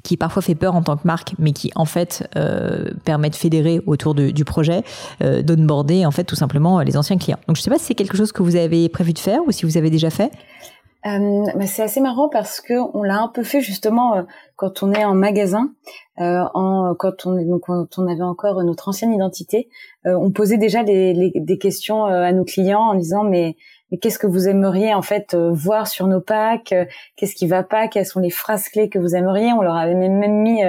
qui 0.03 0.17
parfois 0.17 0.43
fait 0.43 0.55
peur 0.55 0.75
en 0.75 0.83
tant 0.83 0.95
que 0.97 1.07
marque, 1.07 1.33
mais 1.39 1.51
qui 1.51 1.71
en 1.75 1.85
fait 1.85 2.29
euh, 2.37 2.91
permet 3.03 3.31
de 3.31 3.35
fédérer 3.35 3.81
autour 3.87 4.13
du 4.13 4.45
projet, 4.45 4.83
euh, 5.23 5.41
d'onboarder 5.41 6.05
en 6.05 6.11
fait 6.11 6.23
tout 6.23 6.35
simplement 6.35 6.79
les 6.81 6.95
anciens 6.95 7.17
clients. 7.17 7.39
Donc 7.47 7.57
je 7.57 7.63
sais 7.63 7.71
pas 7.71 7.79
si 7.79 7.85
c'est 7.85 7.95
quelque 7.95 8.15
chose 8.15 8.31
que 8.31 8.43
vous 8.43 8.55
avez 8.55 8.87
prévu 8.87 9.13
de 9.13 9.19
faire 9.19 9.39
ou 9.47 9.51
si 9.51 9.65
vous 9.65 9.77
avez 9.77 9.89
déjà 9.89 10.11
fait. 10.11 10.31
Euh, 11.05 11.45
bah 11.55 11.67
c'est 11.67 11.83
assez 11.83 12.01
marrant 12.01 12.29
parce 12.29 12.61
que 12.61 12.73
on 12.95 13.03
l'a 13.03 13.19
un 13.19 13.27
peu 13.27 13.43
fait 13.43 13.61
justement 13.61 14.15
euh, 14.15 14.23
quand 14.55 14.81
on 14.81 14.91
est 14.91 15.05
en 15.05 15.13
magasin, 15.13 15.71
euh, 16.19 16.43
en, 16.55 16.95
quand 16.97 17.27
on 17.27 17.35
donc 17.45 17.61
quand 17.61 17.99
on 17.99 18.07
avait 18.07 18.23
encore 18.23 18.63
notre 18.63 18.89
ancienne 18.89 19.13
identité, 19.13 19.69
euh, 20.07 20.17
on 20.19 20.31
posait 20.31 20.57
déjà 20.57 20.81
les, 20.81 21.13
les, 21.13 21.31
des 21.35 21.57
questions 21.59 22.07
euh, 22.07 22.23
à 22.23 22.31
nos 22.31 22.43
clients 22.43 22.81
en 22.81 22.95
disant 22.95 23.23
mais 23.23 23.55
mais 23.91 23.99
qu'est-ce 23.99 24.17
que 24.17 24.25
vous 24.25 24.47
aimeriez 24.47 24.95
en 24.95 25.03
fait 25.03 25.35
voir 25.35 25.87
sur 25.87 26.07
nos 26.07 26.21
packs 26.21 26.73
Qu'est-ce 27.15 27.35
qui 27.35 27.45
va 27.45 27.61
pas 27.61 27.87
Quelles 27.87 28.07
sont 28.07 28.19
les 28.19 28.31
phrases 28.31 28.67
clés 28.69 28.89
que 28.89 28.97
vous 28.97 29.15
aimeriez? 29.15 29.53
On 29.53 29.61
leur 29.61 29.75
avait 29.75 29.93
même, 29.93 30.41
mis 30.41 30.63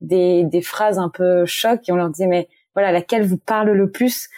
des, 0.00 0.44
des 0.44 0.62
phrases 0.62 1.00
un 1.00 1.08
peu 1.08 1.44
choc 1.46 1.80
et 1.88 1.92
on 1.92 1.96
leur 1.96 2.10
disait 2.10 2.28
mais 2.28 2.48
voilà 2.74 2.92
laquelle 2.92 3.24
vous 3.26 3.38
parle 3.38 3.70
le 3.70 3.90
plus 3.90 4.28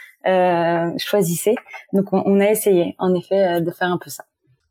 choisissez. 0.96 1.56
Donc 1.92 2.12
on, 2.14 2.22
on, 2.24 2.40
a 2.40 2.46
essayé 2.46 2.94
en 2.98 3.14
effet 3.14 3.60
de 3.60 3.70
faire 3.70 3.88
un 3.88 3.98
peu 3.98 4.08
ça. 4.08 4.24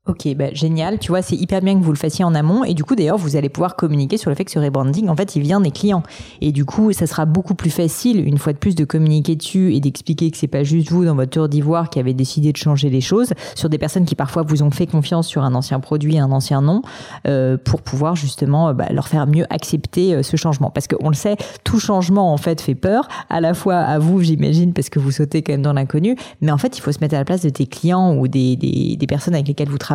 Ok, 0.08 0.28
bah, 0.36 0.52
génial. 0.52 0.98
Tu 0.98 1.12
vois, 1.12 1.22
c'est 1.22 1.36
hyper 1.36 1.62
bien 1.62 1.80
que 1.80 1.84
vous 1.84 1.92
le 1.92 1.98
fassiez 1.98 2.26
en 2.26 2.34
amont. 2.34 2.64
Et 2.64 2.74
du 2.74 2.84
coup, 2.84 2.96
d'ailleurs, 2.96 3.20
vous 3.20 3.36
allez 3.36 3.50
pouvoir 3.50 3.76
communiquer 3.76 4.18
sur 4.18 4.32
le 4.32 4.36
fait 4.36 4.44
que 4.44 4.50
ce 4.50 4.58
rebranding, 4.58 5.10
en 5.10 5.16
fait, 5.16 5.36
il 5.36 5.44
vient 5.44 5.62
des 5.62 5.70
clients. 5.70 6.02
Et 6.42 6.52
du 6.52 6.66
coup, 6.66 6.92
ça 6.92 7.06
sera 7.06 7.26
beaucoup 7.26 7.54
plus 7.54 7.70
facile, 7.70 8.28
une 8.28 8.40
fois 8.40 8.52
de 8.52 8.58
plus, 8.58 8.74
de 8.74 8.84
communiquer 8.84 9.36
dessus 9.36 9.76
et 9.76 9.80
d'expliquer 9.80 10.32
que 10.32 10.38
c'est 10.38 10.48
pas 10.48 10.64
juste 10.64 10.90
vous, 10.90 11.06
dans 11.06 11.14
votre 11.14 11.30
tour 11.30 11.48
d'ivoire, 11.48 11.92
qui 11.92 12.00
avez 12.00 12.16
décidé 12.16 12.52
de 12.52 12.58
changer 12.58 12.90
les 12.90 13.00
choses 13.00 13.34
sur 13.54 13.70
des 13.70 13.78
personnes 13.78 14.06
qui 14.06 14.16
parfois 14.16 14.42
vous 14.42 14.64
ont 14.64 14.72
fait 14.72 14.88
confiance 14.88 15.28
sur 15.28 15.44
un 15.44 15.54
ancien 15.54 15.80
produit, 15.80 16.18
un 16.18 16.32
ancien 16.32 16.64
nom, 16.64 16.82
euh, 17.28 17.58
pour 17.64 17.84
pouvoir 17.84 18.16
justement 18.16 18.74
bah, 18.74 18.88
leur 18.90 19.08
faire 19.08 19.28
mieux 19.28 19.46
accepter 19.52 20.16
euh, 20.16 20.24
ce 20.24 20.36
changement. 20.36 20.72
Parce 20.72 20.88
qu'on 20.88 21.10
le 21.10 21.16
sait, 21.16 21.38
tout 21.64 21.80
changement, 21.80 22.34
en 22.34 22.38
fait, 22.38 22.60
fait 22.60 22.74
peur, 22.74 23.08
à 23.30 23.40
la 23.40 23.54
fois 23.54 23.76
à 23.76 24.00
vous, 24.00 24.24
j'imagine, 24.24 24.74
parce 24.74 24.90
que 24.90 24.98
vous 24.98 25.12
sautez 25.12 25.44
quand 25.44 25.54
même 25.54 25.62
dans 25.62 25.74
l'inconnu. 25.74 26.16
Mais 26.42 26.52
en 26.52 26.58
fait, 26.58 26.76
il 26.76 26.82
faut 26.82 26.92
se 26.92 27.02
mettre 27.02 27.14
à 27.14 27.20
la 27.20 27.26
place 27.26 27.44
de 27.44 27.50
tes 27.50 27.68
clients 27.68 28.16
ou 28.16 28.28
des, 28.28 28.56
des, 28.56 28.96
des 28.96 29.08
personnes 29.08 29.36
avec 29.36 29.48
lesquelles 29.48 29.70
vous 29.70 29.78
travaillez 29.78 29.91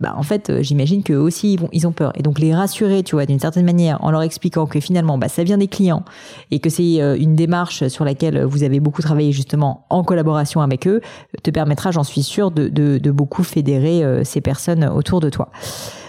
bah 0.00 0.14
en 0.16 0.22
fait, 0.22 0.50
euh, 0.50 0.62
j'imagine 0.62 1.02
qu'eux 1.02 1.16
aussi 1.16 1.58
ils, 1.72 1.86
ont 1.86 1.92
peur. 1.92 2.12
Et 2.16 2.22
donc 2.22 2.38
les 2.38 2.54
rassurer, 2.54 3.02
tu 3.02 3.14
vois, 3.14 3.26
d'une 3.26 3.38
certaine 3.38 3.64
manière, 3.64 4.02
en 4.02 4.10
leur 4.10 4.22
expliquant 4.22 4.66
que 4.66 4.80
finalement, 4.80 5.18
bah, 5.18 5.28
ça 5.28 5.44
vient 5.44 5.58
des 5.58 5.68
clients 5.68 6.04
et 6.50 6.60
que 6.60 6.70
c'est 6.70 7.00
euh, 7.00 7.16
une 7.18 7.34
démarche 7.34 7.88
sur 7.88 8.04
laquelle 8.04 8.44
vous 8.44 8.62
avez 8.62 8.80
beaucoup 8.80 9.02
travaillé 9.02 9.32
justement 9.32 9.86
en 9.90 10.04
collaboration 10.04 10.60
avec 10.60 10.86
eux, 10.86 11.00
te 11.42 11.50
permettra, 11.50 11.90
j'en 11.90 12.04
suis 12.04 12.22
sûre, 12.22 12.50
de, 12.50 13.10
beaucoup 13.10 13.44
fédérer 13.44 14.02
euh, 14.02 14.24
ces 14.24 14.40
personnes 14.40 14.84
autour 14.84 15.20
de 15.20 15.30
toi. 15.30 15.50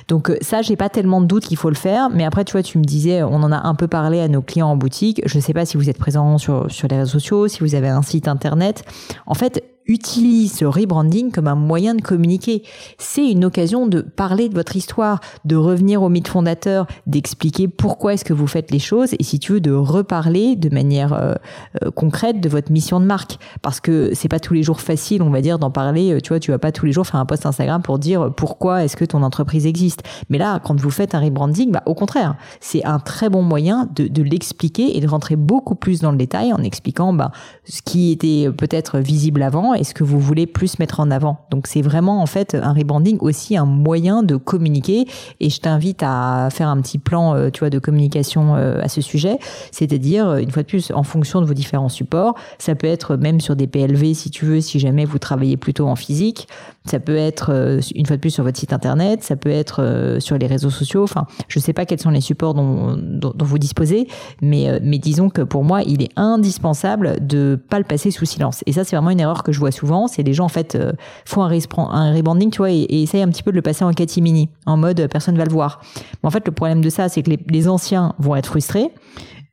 Donc 0.07 0.31
ça, 0.41 0.61
j'ai 0.61 0.75
pas 0.75 0.89
tellement 0.89 1.19
de 1.19 1.25
doute 1.25 1.45
qu'il 1.45 1.57
faut 1.57 1.69
le 1.69 1.75
faire. 1.75 2.09
Mais 2.11 2.25
après, 2.25 2.45
tu 2.45 2.51
vois, 2.51 2.61
tu 2.61 2.77
me 2.77 2.83
disais, 2.83 3.23
on 3.23 3.41
en 3.41 3.51
a 3.51 3.67
un 3.67 3.73
peu 3.73 3.87
parlé 3.87 4.19
à 4.19 4.27
nos 4.27 4.41
clients 4.41 4.67
en 4.67 4.77
boutique. 4.77 5.21
Je 5.25 5.39
sais 5.39 5.53
pas 5.53 5.65
si 5.65 5.77
vous 5.77 5.89
êtes 5.89 5.97
présent 5.97 6.37
sur, 6.37 6.71
sur 6.71 6.87
les 6.87 6.97
réseaux 6.97 7.13
sociaux, 7.13 7.47
si 7.47 7.61
vous 7.61 7.73
avez 7.73 7.89
un 7.89 8.03
site 8.03 8.27
internet. 8.27 8.83
En 9.25 9.33
fait, 9.33 9.63
utilise 9.87 10.53
ce 10.53 10.65
rebranding 10.65 11.31
comme 11.31 11.47
un 11.47 11.55
moyen 11.55 11.93
de 11.95 12.01
communiquer. 12.01 12.63
C'est 12.97 13.29
une 13.29 13.45
occasion 13.45 13.87
de 13.87 14.01
parler 14.01 14.49
de 14.49 14.55
votre 14.55 14.75
histoire, 14.75 15.19
de 15.45 15.55
revenir 15.55 16.01
au 16.01 16.09
mythe 16.09 16.27
fondateur, 16.27 16.87
d'expliquer 17.05 17.67
pourquoi 17.67 18.13
est-ce 18.13 18.25
que 18.25 18.33
vous 18.33 18.47
faites 18.47 18.71
les 18.71 18.79
choses 18.79 19.13
et 19.19 19.23
si 19.23 19.39
tu 19.39 19.53
veux 19.53 19.61
de 19.61 19.71
reparler 19.71 20.55
de 20.55 20.73
manière 20.73 21.13
euh, 21.13 21.35
euh, 21.83 21.91
concrète 21.91 22.41
de 22.41 22.49
votre 22.49 22.71
mission 22.71 22.99
de 22.99 23.05
marque 23.05 23.37
parce 23.61 23.79
que 23.79 24.11
c'est 24.13 24.27
pas 24.27 24.39
tous 24.39 24.53
les 24.53 24.63
jours 24.63 24.81
facile, 24.81 25.21
on 25.21 25.29
va 25.29 25.41
dire 25.41 25.59
d'en 25.59 25.71
parler, 25.71 26.13
euh, 26.13 26.19
tu 26.19 26.29
vois, 26.29 26.39
tu 26.39 26.51
vas 26.51 26.59
pas 26.59 26.71
tous 26.71 26.85
les 26.85 26.91
jours 26.91 27.05
faire 27.05 27.19
un 27.19 27.25
post 27.25 27.45
Instagram 27.45 27.81
pour 27.81 27.99
dire 27.99 28.33
pourquoi 28.35 28.83
est-ce 28.83 28.95
que 28.95 29.05
ton 29.05 29.21
entreprise 29.21 29.67
existe. 29.67 30.01
Mais 30.29 30.37
là, 30.37 30.59
quand 30.63 30.79
vous 30.79 30.89
faites 30.89 31.13
un 31.13 31.19
rebranding, 31.19 31.71
bah 31.71 31.83
au 31.85 31.93
contraire, 31.93 32.35
c'est 32.59 32.83
un 32.85 32.99
très 32.99 33.29
bon 33.29 33.43
moyen 33.43 33.87
de, 33.95 34.07
de 34.07 34.23
l'expliquer 34.23 34.97
et 34.97 35.01
de 35.01 35.07
rentrer 35.07 35.35
beaucoup 35.35 35.75
plus 35.75 36.01
dans 36.01 36.11
le 36.11 36.17
détail 36.17 36.53
en 36.53 36.63
expliquant 36.63 37.13
bah, 37.13 37.31
ce 37.65 37.81
qui 37.83 38.11
était 38.11 38.49
peut-être 38.51 38.99
visible 38.99 39.43
avant 39.43 39.74
est 39.75 39.83
ce 39.83 39.93
que 39.93 40.03
vous 40.03 40.19
voulez 40.19 40.47
plus 40.47 40.79
mettre 40.79 40.99
en 40.99 41.11
avant. 41.11 41.39
Donc 41.51 41.67
c'est 41.67 41.81
vraiment 41.81 42.21
en 42.21 42.25
fait 42.25 42.55
un 42.55 42.73
rebranding 42.73 43.17
aussi 43.21 43.57
un 43.57 43.65
moyen 43.65 44.23
de 44.23 44.35
communiquer. 44.35 45.05
Et 45.39 45.49
je 45.49 45.59
t'invite 45.59 46.01
à 46.03 46.49
faire 46.51 46.67
un 46.67 46.81
petit 46.81 46.97
plan 46.97 47.35
euh, 47.35 47.49
tu 47.49 47.59
vois 47.59 47.69
de 47.69 47.79
communication 47.79 48.55
euh, 48.55 48.81
à 48.81 48.87
ce 48.87 49.01
sujet, 49.01 49.37
c'est-à-dire 49.71 50.27
euh, 50.27 50.37
une 50.37 50.51
fois 50.51 50.63
de 50.63 50.67
plus 50.67 50.91
en 50.93 51.03
fonction 51.03 51.41
de 51.41 51.45
vos 51.45 51.53
différents 51.53 51.89
supports, 51.89 52.35
ça 52.57 52.75
peut 52.75 52.87
être 52.87 53.15
même 53.15 53.39
sur 53.39 53.55
des 53.55 53.67
PLV 53.67 54.13
si 54.13 54.29
tu 54.29 54.45
veux 54.45 54.61
si 54.61 54.79
jamais 54.79 55.05
vous 55.05 55.19
travaillez 55.19 55.57
plutôt 55.57 55.87
en 55.87 55.95
physique, 55.95 56.47
ça 56.85 56.99
peut 56.99 57.15
être 57.15 57.79
une 57.95 58.05
fois 58.05 58.15
de 58.15 58.21
plus 58.21 58.29
sur 58.29 58.43
votre 58.43 58.59
site 58.59 58.73
internet, 58.73 59.23
ça 59.23 59.35
peut 59.35 59.49
être 59.49 60.17
sur 60.19 60.37
les 60.37 60.47
réseaux 60.47 60.69
sociaux, 60.69 61.03
enfin 61.03 61.25
je 61.47 61.59
sais 61.59 61.73
pas 61.73 61.85
quels 61.85 61.99
sont 61.99 62.11
les 62.11 62.21
supports 62.21 62.53
dont 62.53 62.97
vous 63.39 63.57
disposez, 63.57 64.07
mais 64.41 64.79
mais 64.83 64.99
disons 64.99 65.29
que 65.29 65.41
pour 65.41 65.63
moi, 65.63 65.81
il 65.81 66.03
est 66.03 66.11
indispensable 66.15 67.25
de 67.25 67.59
pas 67.69 67.79
le 67.79 67.85
passer 67.85 68.11
sous 68.11 68.25
silence. 68.25 68.63
Et 68.67 68.73
ça 68.73 68.83
c'est 68.83 68.95
vraiment 68.95 69.09
une 69.09 69.19
erreur 69.19 69.43
que 69.43 69.51
je 69.51 69.59
vois 69.59 69.64
souvent, 69.71 70.07
c'est 70.07 70.23
les 70.23 70.33
gens 70.33 70.45
en 70.45 70.49
fait 70.49 70.75
euh, 70.75 70.93
font 71.25 71.43
un, 71.43 72.13
rebanding, 72.13 72.51
tu 72.51 72.57
vois, 72.57 72.71
et, 72.71 72.85
essayent 72.89 73.21
un 73.21 73.29
petit 73.29 73.43
peu 73.43 73.51
de 73.51 73.55
le 73.55 73.61
passer 73.61 73.83
en 73.83 73.91
catimini, 73.91 74.49
en 74.65 74.77
mode 74.77 74.99
euh, 74.99 75.07
personne 75.07 75.37
va 75.37 75.45
le 75.45 75.51
voir. 75.51 75.81
Mais 75.95 76.27
en 76.27 76.31
fait, 76.31 76.45
le 76.45 76.51
problème 76.51 76.81
de 76.81 76.89
ça, 76.89 77.09
c'est 77.09 77.23
que 77.23 77.31
les, 77.47 77.67
anciens 77.67 78.13
vont 78.19 78.35
être 78.35 78.47
frustrés. 78.47 78.89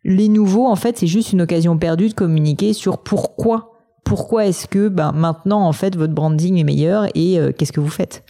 Les 0.04 0.28
nouveaux, 0.28 0.66
en 0.66 0.76
fait, 0.76 0.98
c'est 0.98 1.06
juste 1.06 1.32
une 1.32 1.42
occasion 1.42 1.78
perdue 1.78 2.08
de 2.08 2.14
communiquer 2.14 2.72
sur 2.72 2.98
pourquoi 2.98 3.68
pourquoi 4.04 4.46
est-ce 4.46 4.66
que 4.66 4.88
ben, 4.88 5.12
maintenant 5.12 5.64
en 5.64 5.72
fait 5.72 5.94
votre 5.96 6.12
branding 6.12 6.58
est 6.58 6.64
meilleur 6.64 7.06
et 7.14 7.38
euh, 7.38 7.52
qu'est-ce 7.52 7.72
que 7.72 7.78
vous 7.78 7.88
faites? 7.88 8.24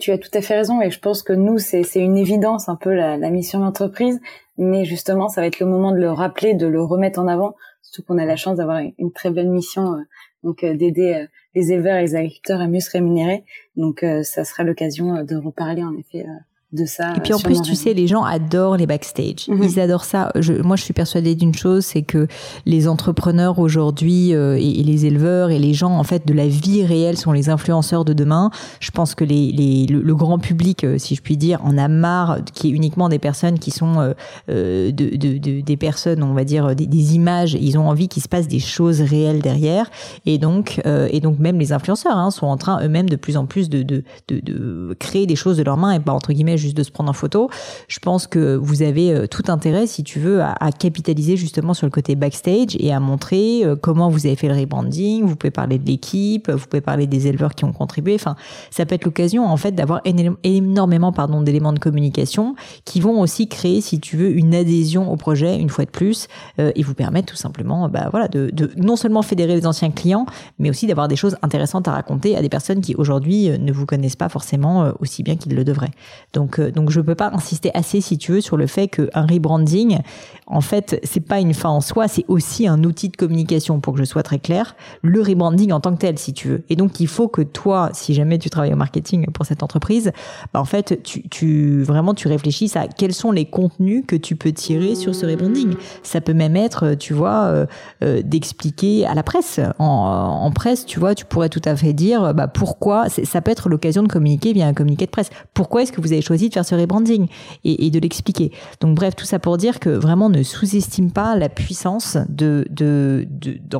Tu 0.00 0.12
as 0.12 0.18
tout 0.18 0.30
à 0.32 0.40
fait 0.40 0.54
raison 0.56 0.80
et 0.80 0.90
je 0.90 1.00
pense 1.00 1.24
que 1.24 1.32
nous 1.32 1.58
c'est 1.58 1.82
une 1.96 2.16
évidence 2.16 2.68
un 2.68 2.76
peu 2.76 2.94
la 2.94 3.30
mission 3.30 3.58
d'entreprise, 3.58 4.20
mais 4.58 4.84
justement 4.84 5.28
ça 5.28 5.40
va 5.40 5.46
être 5.46 5.60
le 5.60 5.66
moment 5.66 5.90
de 5.90 5.96
le 5.96 6.10
rappeler, 6.10 6.54
de 6.54 6.66
le 6.66 6.82
remettre 6.82 7.18
en 7.18 7.26
avant, 7.26 7.54
surtout 7.82 8.06
qu'on 8.06 8.18
a 8.18 8.24
la 8.24 8.36
chance 8.36 8.56
d'avoir 8.56 8.80
une 8.98 9.12
très 9.12 9.30
belle 9.30 9.48
mission 9.48 9.96
donc 10.42 10.64
euh, 10.64 10.74
d'aider 10.74 11.14
euh, 11.14 11.26
les 11.54 11.72
éleveurs 11.72 11.96
et 11.96 12.02
les 12.02 12.14
agriculteurs 12.14 12.60
à 12.60 12.68
mieux 12.68 12.80
se 12.80 12.90
rémunérer. 12.90 13.44
Donc 13.76 14.02
euh, 14.02 14.22
ça 14.22 14.44
sera 14.44 14.64
l'occasion 14.64 15.24
de 15.24 15.36
reparler 15.36 15.82
en 15.82 15.96
effet 15.96 16.24
de 16.72 16.84
ça. 16.84 17.14
Et 17.16 17.20
puis 17.20 17.32
en 17.32 17.38
plus, 17.38 17.62
tu 17.62 17.74
sais, 17.74 17.94
les 17.94 18.06
gens 18.06 18.24
adorent 18.24 18.76
les 18.76 18.86
backstage. 18.86 19.48
Mhm. 19.48 19.62
Ils 19.62 19.80
adorent 19.80 20.04
ça. 20.04 20.30
Je, 20.38 20.52
moi, 20.52 20.76
je 20.76 20.82
suis 20.82 20.92
persuadée 20.92 21.34
d'une 21.34 21.54
chose, 21.54 21.84
c'est 21.86 22.02
que 22.02 22.26
les 22.66 22.88
entrepreneurs 22.88 23.58
aujourd'hui 23.58 24.34
euh, 24.34 24.56
et, 24.56 24.82
les 24.82 25.06
éleveurs 25.06 25.50
et 25.50 25.58
les 25.58 25.72
gens 25.72 25.92
en 25.92 26.04
fait 26.04 26.26
de 26.26 26.34
la 26.34 26.46
vie 26.46 26.84
réelle 26.84 27.16
sont 27.16 27.32
les 27.32 27.48
influenceurs 27.48 28.04
de 28.04 28.12
demain. 28.12 28.50
Je 28.80 28.90
pense 28.90 29.14
que 29.14 29.24
les, 29.24 29.50
les 29.50 29.86
le, 29.86 30.14
grand 30.14 30.38
public, 30.38 30.84
euh, 30.84 30.98
si 30.98 31.14
je 31.14 31.22
puis 31.22 31.38
dire, 31.38 31.64
en 31.64 31.78
a 31.78 31.88
marre 31.88 32.40
qui 32.52 32.68
est 32.68 32.70
uniquement 32.70 33.08
des 33.08 33.18
personnes 33.18 33.58
qui 33.58 33.70
sont 33.70 34.12
euh, 34.50 34.92
de, 34.92 35.16
de, 35.16 35.38
de, 35.38 35.60
des 35.62 35.76
personnes, 35.78 36.22
on 36.22 36.34
va 36.34 36.44
dire 36.44 36.76
des, 36.76 36.86
des 36.86 37.14
images. 37.14 37.54
Ils 37.54 37.78
ont 37.78 37.88
envie 37.88 38.08
qu'il 38.08 38.22
se 38.22 38.28
passe 38.28 38.46
des 38.46 38.60
choses 38.60 39.00
réelles 39.00 39.40
derrière. 39.40 39.90
Et 40.26 40.36
donc, 40.36 40.82
et 40.84 41.20
donc 41.20 41.38
même 41.38 41.58
les 41.58 41.72
influenceurs 41.72 42.16
hein, 42.16 42.30
sont 42.30 42.46
en 42.46 42.56
train 42.56 42.84
eux-mêmes 42.84 43.08
de 43.08 43.16
plus 43.16 43.36
en 43.36 43.46
plus 43.46 43.70
de, 43.70 43.82
de 43.82 44.96
créer 44.98 45.26
des 45.26 45.36
choses 45.36 45.56
de 45.56 45.62
leurs 45.62 45.78
mains 45.78 45.92
et 45.92 46.00
pas 46.00 46.12
entre 46.12 46.32
guillemets 46.32 46.57
juste 46.58 46.76
de 46.76 46.82
se 46.82 46.90
prendre 46.90 47.10
en 47.10 47.14
photo. 47.14 47.50
Je 47.88 47.98
pense 47.98 48.26
que 48.26 48.56
vous 48.56 48.82
avez 48.82 49.12
euh, 49.12 49.26
tout 49.26 49.44
intérêt, 49.48 49.86
si 49.86 50.04
tu 50.04 50.18
veux, 50.18 50.42
à, 50.42 50.54
capitaliser 50.78 51.36
justement 51.36 51.74
sur 51.74 51.86
le 51.86 51.90
côté 51.90 52.14
backstage 52.14 52.76
et 52.78 52.92
à 52.92 53.00
montrer 53.00 53.64
euh, 53.64 53.76
comment 53.76 54.08
vous 54.08 54.26
avez 54.26 54.36
fait 54.36 54.48
le 54.48 54.54
rebranding. 54.54 55.24
Vous 55.24 55.36
pouvez 55.36 55.50
parler 55.50 55.78
de 55.78 55.86
l'équipe, 55.86 56.50
vous 56.50 56.66
pouvez 56.66 56.80
parler 56.80 57.06
des 57.06 57.26
éleveurs 57.26 57.54
qui 57.54 57.64
ont 57.64 57.72
contribué. 57.72 58.14
Enfin, 58.14 58.36
ça 58.70 58.86
peut 58.86 58.94
être 58.94 59.04
l'occasion 59.04 59.46
en 59.46 59.56
fait 59.56 59.72
d'avoir 59.72 60.00
énormément 60.44 61.12
pardon 61.12 61.40
d'éléments 61.40 61.72
de 61.72 61.78
communication 61.78 62.54
qui 62.84 63.00
vont 63.00 63.20
aussi 63.20 63.48
créer, 63.48 63.80
si 63.80 64.00
tu 64.00 64.16
veux, 64.16 64.30
une 64.30 64.54
adhésion 64.54 65.10
au 65.10 65.16
projet 65.16 65.58
une 65.58 65.70
fois 65.70 65.84
de 65.84 65.90
plus 65.90 66.28
euh, 66.58 66.72
et 66.74 66.82
vous 66.82 66.94
permettre 66.94 67.28
tout 67.28 67.36
simplement, 67.36 67.88
bah 67.88 68.08
voilà, 68.10 68.28
de, 68.28 68.50
de 68.52 68.70
non 68.76 68.96
seulement 68.96 69.22
fédérer 69.22 69.54
les 69.54 69.66
anciens 69.66 69.90
clients, 69.90 70.26
mais 70.58 70.70
aussi 70.70 70.86
d'avoir 70.86 71.08
des 71.08 71.16
choses 71.16 71.36
intéressantes 71.42 71.88
à 71.88 71.92
raconter 71.92 72.36
à 72.36 72.42
des 72.42 72.48
personnes 72.48 72.80
qui 72.80 72.94
aujourd'hui 72.94 73.50
ne 73.58 73.72
vous 73.72 73.86
connaissent 73.86 74.16
pas 74.16 74.28
forcément 74.28 74.92
aussi 75.00 75.22
bien 75.22 75.36
qu'ils 75.36 75.54
le 75.54 75.64
devraient. 75.64 75.90
Donc 76.32 76.47
donc, 76.48 76.58
euh, 76.58 76.70
donc 76.70 76.90
je 76.90 77.00
peux 77.00 77.14
pas 77.14 77.30
insister 77.32 77.70
assez, 77.74 78.00
si 78.00 78.16
tu 78.16 78.32
veux, 78.32 78.40
sur 78.40 78.56
le 78.56 78.66
fait 78.66 78.88
qu'un 78.88 79.26
rebranding, 79.26 79.98
en 80.46 80.60
fait, 80.62 80.98
c'est 81.04 81.20
pas 81.20 81.40
une 81.40 81.52
fin 81.52 81.68
en 81.68 81.80
soi, 81.80 82.08
c'est 82.08 82.24
aussi 82.28 82.66
un 82.66 82.82
outil 82.84 83.10
de 83.10 83.16
communication, 83.16 83.80
pour 83.80 83.94
que 83.94 83.98
je 84.00 84.04
sois 84.04 84.22
très 84.22 84.38
clair. 84.38 84.76
Le 85.02 85.20
rebranding 85.20 85.72
en 85.72 85.80
tant 85.80 85.92
que 85.92 85.98
tel, 85.98 86.18
si 86.18 86.32
tu 86.32 86.48
veux. 86.48 86.64
Et 86.70 86.76
donc, 86.76 87.00
il 87.00 87.06
faut 87.06 87.28
que 87.28 87.42
toi, 87.42 87.90
si 87.92 88.14
jamais 88.14 88.38
tu 88.38 88.48
travailles 88.48 88.72
au 88.72 88.76
marketing 88.76 89.26
pour 89.26 89.44
cette 89.44 89.62
entreprise, 89.62 90.10
bah, 90.54 90.60
en 90.60 90.64
fait, 90.64 91.02
tu, 91.02 91.82
vraiment 91.82 92.14
tu 92.14 92.28
réfléchisses 92.28 92.76
à 92.76 92.86
quels 92.86 93.12
sont 93.12 93.30
les 93.30 93.44
contenus 93.44 94.04
que 94.06 94.16
tu 94.16 94.36
peux 94.36 94.52
tirer 94.52 94.94
sur 94.94 95.14
ce 95.14 95.26
rebranding. 95.26 95.74
Ça 96.02 96.20
peut 96.22 96.34
même 96.34 96.56
être, 96.56 96.94
tu 96.94 97.12
vois, 97.12 97.44
euh, 97.44 97.66
euh, 98.02 98.22
d'expliquer 98.22 99.06
à 99.06 99.14
la 99.14 99.22
presse. 99.22 99.60
En, 99.78 99.84
en, 99.84 100.50
presse, 100.50 100.86
tu 100.86 100.98
vois, 100.98 101.14
tu 101.14 101.26
pourrais 101.26 101.50
tout 101.50 101.62
à 101.66 101.76
fait 101.76 101.92
dire, 101.92 102.32
bah 102.32 102.48
pourquoi. 102.48 103.08
Ça 103.08 103.42
peut 103.42 103.50
être 103.50 103.68
l'occasion 103.68 104.02
de 104.02 104.08
communiquer 104.08 104.54
via 104.54 104.66
un 104.66 104.72
communiqué 104.72 105.04
de 105.04 105.10
presse. 105.10 105.30
Pourquoi 105.52 105.82
est-ce 105.82 105.92
que 105.92 106.00
vous 106.00 106.12
avez 106.12 106.22
choisi 106.22 106.37
de 106.48 106.54
faire 106.54 106.64
ce 106.64 106.76
rebranding 106.76 107.26
et, 107.64 107.90
de 107.90 107.98
l'expliquer. 107.98 108.52
Donc 108.80 108.94
bref, 108.94 109.16
tout 109.16 109.24
ça 109.24 109.40
pour 109.40 109.56
dire 109.56 109.80
que 109.80 109.90
vraiment 109.90 110.28
ne 110.28 110.42
sous-estime 110.42 111.10
pas 111.10 111.36
la 111.36 111.48
puissance 111.48 112.16
de, 112.28 112.64
de, 112.70 113.26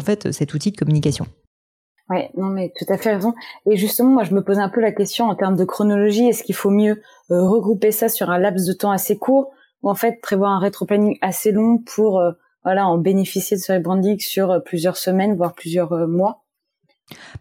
fait, 0.04 0.32
cet 0.32 0.54
outil 0.54 0.72
de 0.72 0.76
communication. 0.76 1.26
Ouais, 2.10 2.30
non 2.36 2.46
mais 2.46 2.72
tout 2.76 2.90
à 2.92 2.96
fait 2.96 3.14
raison. 3.14 3.34
Et 3.70 3.76
justement, 3.76 4.10
moi 4.10 4.24
je 4.24 4.34
me 4.34 4.42
pose 4.42 4.58
un 4.58 4.70
peu 4.70 4.80
la 4.80 4.92
question 4.92 5.26
en 5.26 5.34
termes 5.34 5.56
de 5.56 5.64
chronologie, 5.64 6.26
est-ce 6.26 6.42
qu'il 6.42 6.54
faut 6.54 6.70
mieux 6.70 7.02
euh, 7.30 7.46
regrouper 7.46 7.92
ça 7.92 8.08
sur 8.08 8.30
un 8.30 8.38
laps 8.38 8.66
de 8.66 8.72
temps 8.72 8.90
assez 8.90 9.18
court 9.18 9.52
ou 9.82 9.90
en 9.90 9.94
fait 9.94 10.20
prévoir 10.22 10.52
un 10.52 10.58
rétro-planning 10.58 11.18
assez 11.20 11.52
long 11.52 11.78
pour 11.78 12.18
euh, 12.18 12.32
voilà 12.64 12.88
en 12.88 12.96
bénéficier 12.96 13.58
de 13.58 13.62
ce 13.62 13.72
rebranding 13.72 14.18
sur 14.18 14.50
euh, 14.50 14.58
plusieurs 14.58 14.96
semaines 14.96 15.36
voire 15.36 15.54
plusieurs 15.54 16.08
mois? 16.08 16.44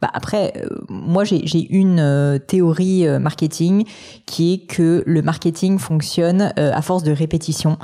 Bah 0.02 0.10
après, 0.14 0.54
euh, 0.58 0.70
moi 0.90 1.24
j'ai 1.24 1.68
une 1.74 2.00
euh, 2.00 2.38
théorie 2.38 3.08
euh, 3.08 3.20
marketing 3.20 3.84
qui 4.26 4.54
est 4.54 4.58
que 4.60 5.04
le 5.06 5.22
marketing 5.22 5.80
fonctionne 5.80 6.54
à 6.58 6.82
force 6.82 7.04
de 7.04 7.12
répétition, 7.12 7.78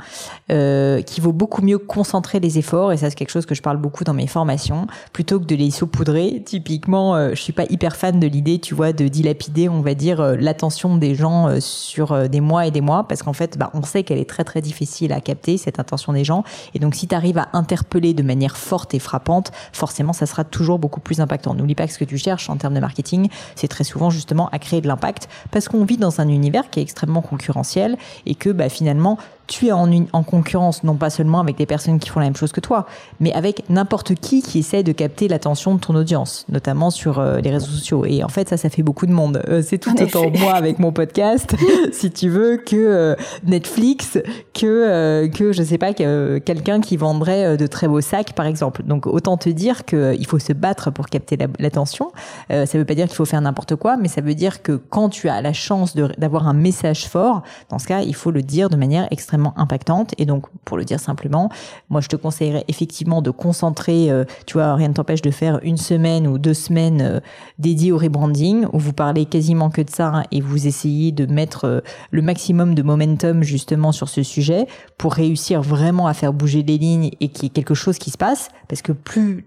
qu'il 0.48 1.22
vaut 1.22 1.32
beaucoup 1.32 1.62
mieux 1.62 1.78
concentrer 1.78 2.38
les 2.40 2.58
efforts, 2.58 2.92
et 2.92 2.96
ça 2.96 3.08
c'est 3.08 3.16
quelque 3.16 3.30
chose 3.30 3.46
que 3.46 3.54
je 3.54 3.62
parle 3.62 3.78
beaucoup 3.78 4.04
dans 4.04 4.12
mes 4.12 4.26
formations, 4.26 4.86
plutôt 5.12 5.40
que 5.40 5.46
de 5.46 5.54
les 5.54 5.70
saupoudrer. 5.70 6.42
Typiquement, 6.44 7.30
je 7.30 7.40
suis 7.40 7.52
pas 7.52 7.64
hyper 7.70 7.96
fan 7.96 8.20
de 8.20 8.26
l'idée, 8.26 8.58
tu 8.58 8.74
vois, 8.74 8.92
de 8.92 9.08
dilapider, 9.08 9.68
on 9.68 9.80
va 9.80 9.94
dire, 9.94 10.36
l'attention 10.38 10.96
des 10.96 11.14
gens 11.14 11.60
sur 11.60 12.28
des 12.28 12.40
mois 12.40 12.66
et 12.66 12.70
des 12.70 12.82
mois, 12.82 13.08
parce 13.08 13.22
qu'en 13.22 13.32
fait, 13.32 13.56
bah, 13.56 13.70
on 13.74 13.82
sait 13.82 14.02
qu'elle 14.02 14.18
est 14.18 14.28
très 14.28 14.44
très 14.44 14.60
difficile 14.60 15.12
à 15.12 15.20
capter, 15.20 15.56
cette 15.56 15.78
attention 15.78 16.12
des 16.12 16.24
gens, 16.24 16.44
et 16.74 16.78
donc 16.78 16.94
si 16.94 17.08
tu 17.08 17.14
arrives 17.14 17.38
à 17.38 17.48
interpeller 17.54 18.12
de 18.12 18.22
manière 18.22 18.56
forte 18.56 18.92
et 18.92 18.98
frappante, 18.98 19.50
forcément 19.72 20.12
ça 20.12 20.26
sera 20.26 20.44
toujours 20.44 20.78
beaucoup 20.78 21.00
plus 21.00 21.20
impactant. 21.20 21.54
Pas 21.74 21.86
que 21.86 21.92
ce 21.92 21.98
que 21.98 22.04
tu 22.04 22.18
cherches 22.18 22.50
en 22.50 22.56
termes 22.56 22.74
de 22.74 22.80
marketing, 22.80 23.28
c'est 23.54 23.68
très 23.68 23.84
souvent 23.84 24.10
justement 24.10 24.48
à 24.50 24.58
créer 24.58 24.80
de 24.80 24.88
l'impact 24.88 25.28
parce 25.50 25.68
qu'on 25.68 25.84
vit 25.84 25.96
dans 25.96 26.20
un 26.20 26.28
univers 26.28 26.70
qui 26.70 26.80
est 26.80 26.82
extrêmement 26.82 27.22
concurrentiel 27.22 27.96
et 28.26 28.34
que 28.34 28.50
bah, 28.50 28.68
finalement 28.68 29.18
tu 29.46 29.66
es 29.66 29.72
en, 29.72 29.88
en 30.12 30.22
concurrence 30.22 30.84
non 30.84 30.96
pas 30.96 31.10
seulement 31.10 31.40
avec 31.40 31.56
des 31.56 31.66
personnes 31.66 31.98
qui 31.98 32.08
font 32.08 32.20
la 32.20 32.26
même 32.26 32.36
chose 32.36 32.52
que 32.52 32.60
toi, 32.60 32.86
mais 33.20 33.32
avec 33.32 33.68
n'importe 33.68 34.14
qui 34.14 34.42
qui 34.42 34.60
essaie 34.60 34.82
de 34.82 34.92
capter 34.92 35.28
l'attention 35.28 35.74
de 35.74 35.80
ton 35.80 35.94
audience, 35.94 36.46
notamment 36.48 36.90
sur 36.90 37.18
euh, 37.18 37.40
les 37.40 37.50
réseaux 37.50 37.70
sociaux. 37.70 38.04
Et 38.06 38.24
en 38.24 38.28
fait, 38.28 38.48
ça, 38.48 38.56
ça 38.56 38.68
fait 38.70 38.82
beaucoup 38.82 39.06
de 39.06 39.12
monde. 39.12 39.42
Euh, 39.48 39.62
c'est 39.62 39.78
tout 39.78 39.94
autant 40.00 40.30
moi 40.30 40.54
avec 40.54 40.78
mon 40.78 40.92
podcast, 40.92 41.54
si 41.92 42.10
tu 42.10 42.28
veux, 42.28 42.56
que 42.56 42.76
euh, 42.76 43.14
Netflix, 43.44 44.18
que 44.52 45.26
que 45.28 45.52
je 45.52 45.62
sais 45.62 45.78
pas, 45.78 45.92
que 45.92 46.38
quelqu'un 46.38 46.80
qui 46.80 46.96
vendrait 46.96 47.56
de 47.56 47.66
très 47.66 47.88
beaux 47.88 48.00
sacs, 48.00 48.32
par 48.32 48.46
exemple. 48.46 48.82
Donc 48.84 49.06
autant 49.06 49.36
te 49.36 49.48
dire 49.48 49.84
qu'il 49.84 50.26
faut 50.26 50.38
se 50.38 50.52
battre 50.52 50.90
pour 50.90 51.06
capter 51.06 51.36
l'attention. 51.58 52.12
ça 52.48 52.64
veut 52.74 52.84
pas 52.84 52.94
dire 52.94 53.06
qu'il 53.06 53.16
faut 53.16 53.24
faire 53.24 53.40
n'importe 53.40 53.76
quoi, 53.76 53.96
mais 53.96 54.08
ça 54.08 54.20
veut 54.20 54.34
dire 54.34 54.62
que 54.62 54.72
quand 54.72 55.08
tu 55.08 55.28
as 55.28 55.42
la 55.42 55.52
chance 55.52 55.96
d'avoir 55.96 56.48
un 56.48 56.52
message 56.52 57.06
fort, 57.08 57.42
dans 57.70 57.78
ce 57.78 57.86
cas, 57.86 58.00
il 58.00 58.14
faut 58.14 58.30
le 58.30 58.42
dire 58.42 58.68
de 58.68 58.76
manière 58.76 59.08
extrêmement 59.10 59.33
impactantes. 59.56 60.14
Et 60.18 60.26
donc, 60.26 60.46
pour 60.64 60.76
le 60.76 60.84
dire 60.84 61.00
simplement, 61.00 61.50
moi, 61.90 62.00
je 62.00 62.08
te 62.08 62.16
conseillerais 62.16 62.64
effectivement 62.68 63.22
de 63.22 63.30
concentrer, 63.30 64.10
euh, 64.10 64.24
tu 64.46 64.54
vois, 64.54 64.74
rien 64.74 64.88
ne 64.88 64.94
t'empêche 64.94 65.22
de 65.22 65.30
faire 65.30 65.60
une 65.62 65.76
semaine 65.76 66.26
ou 66.26 66.38
deux 66.38 66.54
semaines 66.54 67.00
euh, 67.02 67.20
dédiées 67.58 67.92
au 67.92 67.98
rebranding, 67.98 68.66
où 68.72 68.78
vous 68.78 68.92
parlez 68.92 69.26
quasiment 69.26 69.70
que 69.70 69.82
de 69.82 69.90
ça 69.90 70.22
et 70.30 70.40
vous 70.40 70.66
essayez 70.66 71.12
de 71.12 71.26
mettre 71.26 71.64
euh, 71.64 71.80
le 72.10 72.22
maximum 72.22 72.74
de 72.74 72.82
momentum 72.82 73.42
justement 73.42 73.92
sur 73.92 74.08
ce 74.08 74.22
sujet 74.22 74.66
pour 74.98 75.14
réussir 75.14 75.62
vraiment 75.62 76.06
à 76.06 76.14
faire 76.14 76.32
bouger 76.32 76.62
les 76.62 76.78
lignes 76.78 77.10
et 77.20 77.28
qu'il 77.28 77.44
y 77.44 77.46
ait 77.46 77.50
quelque 77.50 77.74
chose 77.74 77.98
qui 77.98 78.10
se 78.10 78.18
passe. 78.18 78.48
Parce 78.68 78.82
que 78.82 78.92
plus 78.92 79.46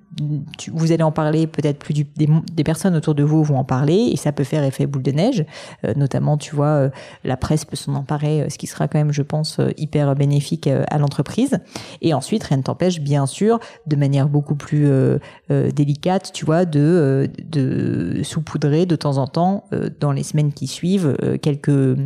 vous 0.74 0.92
allez 0.92 1.04
en 1.04 1.12
parler, 1.12 1.46
peut-être 1.46 1.78
plus 1.78 1.94
des, 1.94 2.64
personnes 2.64 2.96
autour 2.96 3.14
de 3.14 3.22
vous 3.22 3.44
vont 3.44 3.60
en 3.60 3.64
parler 3.64 4.10
et 4.12 4.18
ça 4.18 4.32
peut 4.32 4.44
faire 4.44 4.64
effet 4.64 4.88
boule 4.88 5.04
de 5.04 5.12
neige. 5.12 5.46
Notamment, 5.96 6.38
tu 6.38 6.56
vois, 6.56 6.90
la 7.24 7.38
presse 7.38 7.66
peut 7.66 7.76
s'en 7.76 7.94
emparer, 7.94 8.50
ce 8.50 8.58
qui 8.58 8.66
sera 8.66 8.88
quand 8.88 8.98
même, 8.98 9.12
je 9.12 9.22
pense, 9.22 9.60
hyper 9.78 10.16
bénéfique 10.16 10.68
à 10.68 10.98
l'entreprise. 10.98 11.60
Et 12.02 12.14
ensuite, 12.14 12.44
rien 12.44 12.58
ne 12.58 12.64
t'empêche, 12.64 13.00
bien 13.00 13.26
sûr, 13.26 13.60
de 13.86 13.96
manière 13.96 14.30
beaucoup 14.30 14.56
plus 14.56 14.90
délicate, 15.50 16.32
tu 16.34 16.46
vois, 16.46 16.66
de, 16.66 17.30
de 17.44 18.22
saupoudrer 18.24 18.86
de 18.86 18.96
temps 18.96 19.18
en 19.18 19.28
temps, 19.28 19.66
dans 20.00 20.12
les 20.12 20.24
semaines 20.24 20.54
qui 20.54 20.68
suivent, 20.68 21.16
quelques 21.42 21.98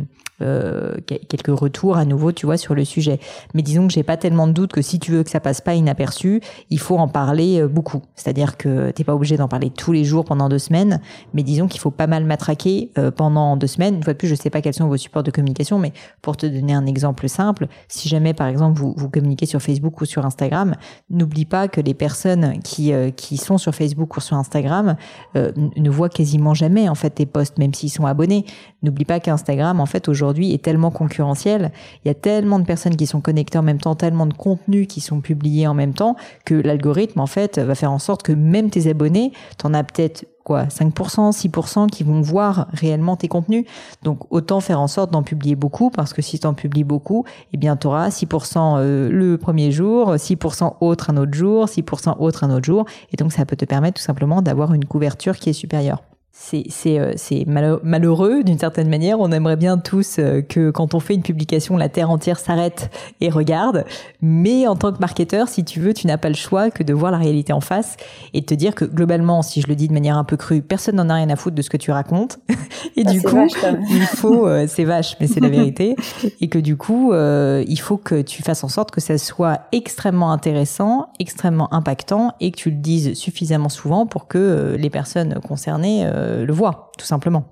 euh, 0.42 0.96
quelques 1.06 1.58
retours 1.58 1.96
à 1.96 2.04
nouveau, 2.04 2.32
tu 2.32 2.46
vois, 2.46 2.56
sur 2.56 2.74
le 2.74 2.84
sujet. 2.84 3.18
Mais 3.54 3.62
disons 3.62 3.86
que 3.86 3.92
j'ai 3.92 4.02
pas 4.02 4.16
tellement 4.16 4.46
de 4.46 4.52
doute 4.52 4.72
que 4.72 4.82
si 4.82 4.98
tu 4.98 5.12
veux 5.12 5.22
que 5.22 5.30
ça 5.30 5.40
passe 5.40 5.60
pas 5.60 5.74
inaperçu, 5.74 6.40
il 6.70 6.78
faut 6.78 6.98
en 6.98 7.08
parler 7.08 7.60
euh, 7.60 7.68
beaucoup. 7.68 8.02
C'est-à-dire 8.14 8.56
que 8.56 8.90
t'es 8.90 9.04
pas 9.04 9.14
obligé 9.14 9.36
d'en 9.36 9.48
parler 9.48 9.70
tous 9.70 9.92
les 9.92 10.04
jours 10.04 10.24
pendant 10.24 10.48
deux 10.48 10.58
semaines, 10.58 11.00
mais 11.34 11.42
disons 11.42 11.68
qu'il 11.68 11.80
faut 11.80 11.90
pas 11.90 12.06
mal 12.06 12.24
matraquer 12.24 12.90
euh, 12.98 13.10
pendant 13.10 13.56
deux 13.56 13.66
semaines. 13.66 13.96
Une 13.96 14.02
fois 14.02 14.12
de 14.12 14.18
plus, 14.18 14.28
je 14.28 14.34
sais 14.34 14.50
pas 14.50 14.60
quels 14.60 14.74
sont 14.74 14.88
vos 14.88 14.96
supports 14.96 15.22
de 15.22 15.30
communication, 15.30 15.78
mais 15.78 15.92
pour 16.20 16.36
te 16.36 16.46
donner 16.46 16.74
un 16.74 16.86
exemple 16.86 17.28
simple, 17.28 17.68
si 17.88 18.08
jamais 18.08 18.34
par 18.34 18.48
exemple 18.48 18.78
vous, 18.78 18.94
vous 18.96 19.08
communiquez 19.08 19.46
sur 19.46 19.60
Facebook 19.60 20.00
ou 20.00 20.04
sur 20.04 20.24
Instagram, 20.24 20.74
n'oublie 21.10 21.44
pas 21.44 21.68
que 21.68 21.80
les 21.80 21.94
personnes 21.94 22.60
qui 22.62 22.92
qui 23.16 23.36
sont 23.36 23.58
sur 23.58 23.74
Facebook 23.74 24.16
ou 24.16 24.20
sur 24.20 24.36
Instagram 24.36 24.96
ne 25.34 25.90
voient 25.90 26.08
quasiment 26.08 26.54
jamais 26.54 26.88
en 26.88 26.94
fait 26.94 27.10
tes 27.10 27.26
posts, 27.26 27.58
même 27.58 27.74
s'ils 27.74 27.90
sont 27.90 28.06
abonnés. 28.06 28.44
N'oublie 28.82 29.04
pas 29.04 29.20
qu'Instagram 29.20 29.80
en 29.80 29.86
fait 29.86 30.08
aujourd'hui 30.08 30.31
est 30.40 30.62
tellement 30.62 30.90
concurrentiel, 30.90 31.72
il 32.04 32.08
y 32.08 32.10
a 32.10 32.14
tellement 32.14 32.58
de 32.58 32.64
personnes 32.64 32.96
qui 32.96 33.06
sont 33.06 33.20
connectées 33.20 33.58
en 33.58 33.62
même 33.62 33.80
temps, 33.80 33.94
tellement 33.94 34.26
de 34.26 34.34
contenus 34.34 34.86
qui 34.88 35.00
sont 35.00 35.20
publiés 35.20 35.66
en 35.66 35.74
même 35.74 35.94
temps, 35.94 36.16
que 36.44 36.54
l'algorithme, 36.54 37.20
en 37.20 37.26
fait, 37.26 37.58
va 37.58 37.74
faire 37.74 37.92
en 37.92 37.98
sorte 37.98 38.22
que 38.22 38.32
même 38.32 38.70
tes 38.70 38.88
abonnés, 38.88 39.32
t'en 39.58 39.74
as 39.74 39.84
peut-être 39.84 40.26
quoi 40.44 40.64
5%, 40.64 41.32
6% 41.32 41.88
qui 41.88 42.02
vont 42.02 42.20
voir 42.20 42.68
réellement 42.72 43.16
tes 43.16 43.28
contenus. 43.28 43.64
Donc 44.02 44.20
autant 44.30 44.60
faire 44.60 44.80
en 44.80 44.88
sorte 44.88 45.10
d'en 45.12 45.22
publier 45.22 45.54
beaucoup 45.54 45.90
parce 45.90 46.12
que 46.12 46.22
si 46.22 46.38
tu 46.38 46.46
en 46.46 46.54
publies 46.54 46.84
beaucoup, 46.84 47.24
eh 47.52 47.56
bien 47.56 47.76
tu 47.76 47.86
auras 47.86 48.08
6% 48.08 48.78
euh, 48.78 49.10
le 49.10 49.38
premier 49.38 49.70
jour, 49.70 50.14
6% 50.14 50.74
autre 50.80 51.10
un 51.10 51.16
autre 51.16 51.34
jour, 51.34 51.66
6% 51.66 52.16
autre 52.18 52.44
un 52.44 52.50
autre 52.50 52.64
jour. 52.64 52.84
Et 53.12 53.16
donc 53.16 53.32
ça 53.32 53.44
peut 53.44 53.56
te 53.56 53.64
permettre 53.64 54.00
tout 54.00 54.04
simplement 54.04 54.42
d'avoir 54.42 54.74
une 54.74 54.84
couverture 54.84 55.36
qui 55.36 55.50
est 55.50 55.54
supérieure 55.54 56.02
c'est 56.34 56.98
euh, 56.98 57.76
malheureux 57.84 58.42
d'une 58.42 58.58
certaine 58.58 58.88
manière. 58.88 59.20
On 59.20 59.30
aimerait 59.32 59.56
bien 59.56 59.76
tous 59.76 60.16
euh, 60.18 60.40
que 60.40 60.70
quand 60.70 60.94
on 60.94 61.00
fait 61.00 61.14
une 61.14 61.22
publication, 61.22 61.76
la 61.76 61.90
terre 61.90 62.10
entière 62.10 62.38
s'arrête 62.38 62.90
et 63.20 63.28
regarde. 63.28 63.84
Mais 64.22 64.66
en 64.66 64.74
tant 64.74 64.92
que 64.92 64.98
marketeur, 64.98 65.48
si 65.48 65.62
tu 65.62 65.78
veux, 65.78 65.92
tu 65.92 66.06
n'as 66.06 66.16
pas 66.16 66.30
le 66.30 66.34
choix 66.34 66.70
que 66.70 66.82
de 66.82 66.94
voir 66.94 67.12
la 67.12 67.18
réalité 67.18 67.52
en 67.52 67.60
face 67.60 67.96
et 68.32 68.40
de 68.40 68.46
te 68.46 68.54
dire 68.54 68.74
que 68.74 68.86
globalement, 68.86 69.42
si 69.42 69.60
je 69.60 69.66
le 69.68 69.74
dis 69.74 69.88
de 69.88 69.92
manière 69.92 70.16
un 70.16 70.24
peu 70.24 70.38
crue, 70.38 70.62
personne 70.62 70.96
n'en 70.96 71.10
a 71.10 71.14
rien 71.14 71.28
à 71.28 71.36
foutre 71.36 71.54
de 71.54 71.62
ce 71.62 71.68
que 71.68 71.76
tu 71.76 71.90
racontes. 71.90 72.38
Et 72.96 73.04
ah, 73.06 73.10
du 73.10 73.22
coup, 73.22 73.46
il 73.90 74.06
faut, 74.06 74.46
euh, 74.46 74.66
c'est 74.68 74.84
vache, 74.84 75.16
mais 75.20 75.26
c'est 75.26 75.40
la 75.40 75.48
vérité. 75.48 75.96
Et 76.40 76.48
que 76.48 76.58
du 76.58 76.76
coup, 76.76 77.12
il 77.14 77.80
faut 77.80 77.96
que 77.96 78.22
tu 78.22 78.42
fasses 78.42 78.64
en 78.64 78.68
sorte 78.68 78.90
que 78.90 79.00
ça 79.00 79.18
soit 79.18 79.60
extrêmement 79.72 80.32
intéressant, 80.32 81.08
extrêmement 81.18 81.72
impactant 81.74 82.34
et 82.40 82.50
que 82.50 82.56
tu 82.56 82.70
le 82.70 82.76
dises 82.76 83.14
suffisamment 83.14 83.68
souvent 83.68 84.06
pour 84.06 84.28
que 84.28 84.76
les 84.78 84.90
personnes 84.90 85.38
concernées 85.46 86.06
le 86.22 86.52
voit, 86.52 86.90
tout 86.98 87.06
simplement. 87.06 87.44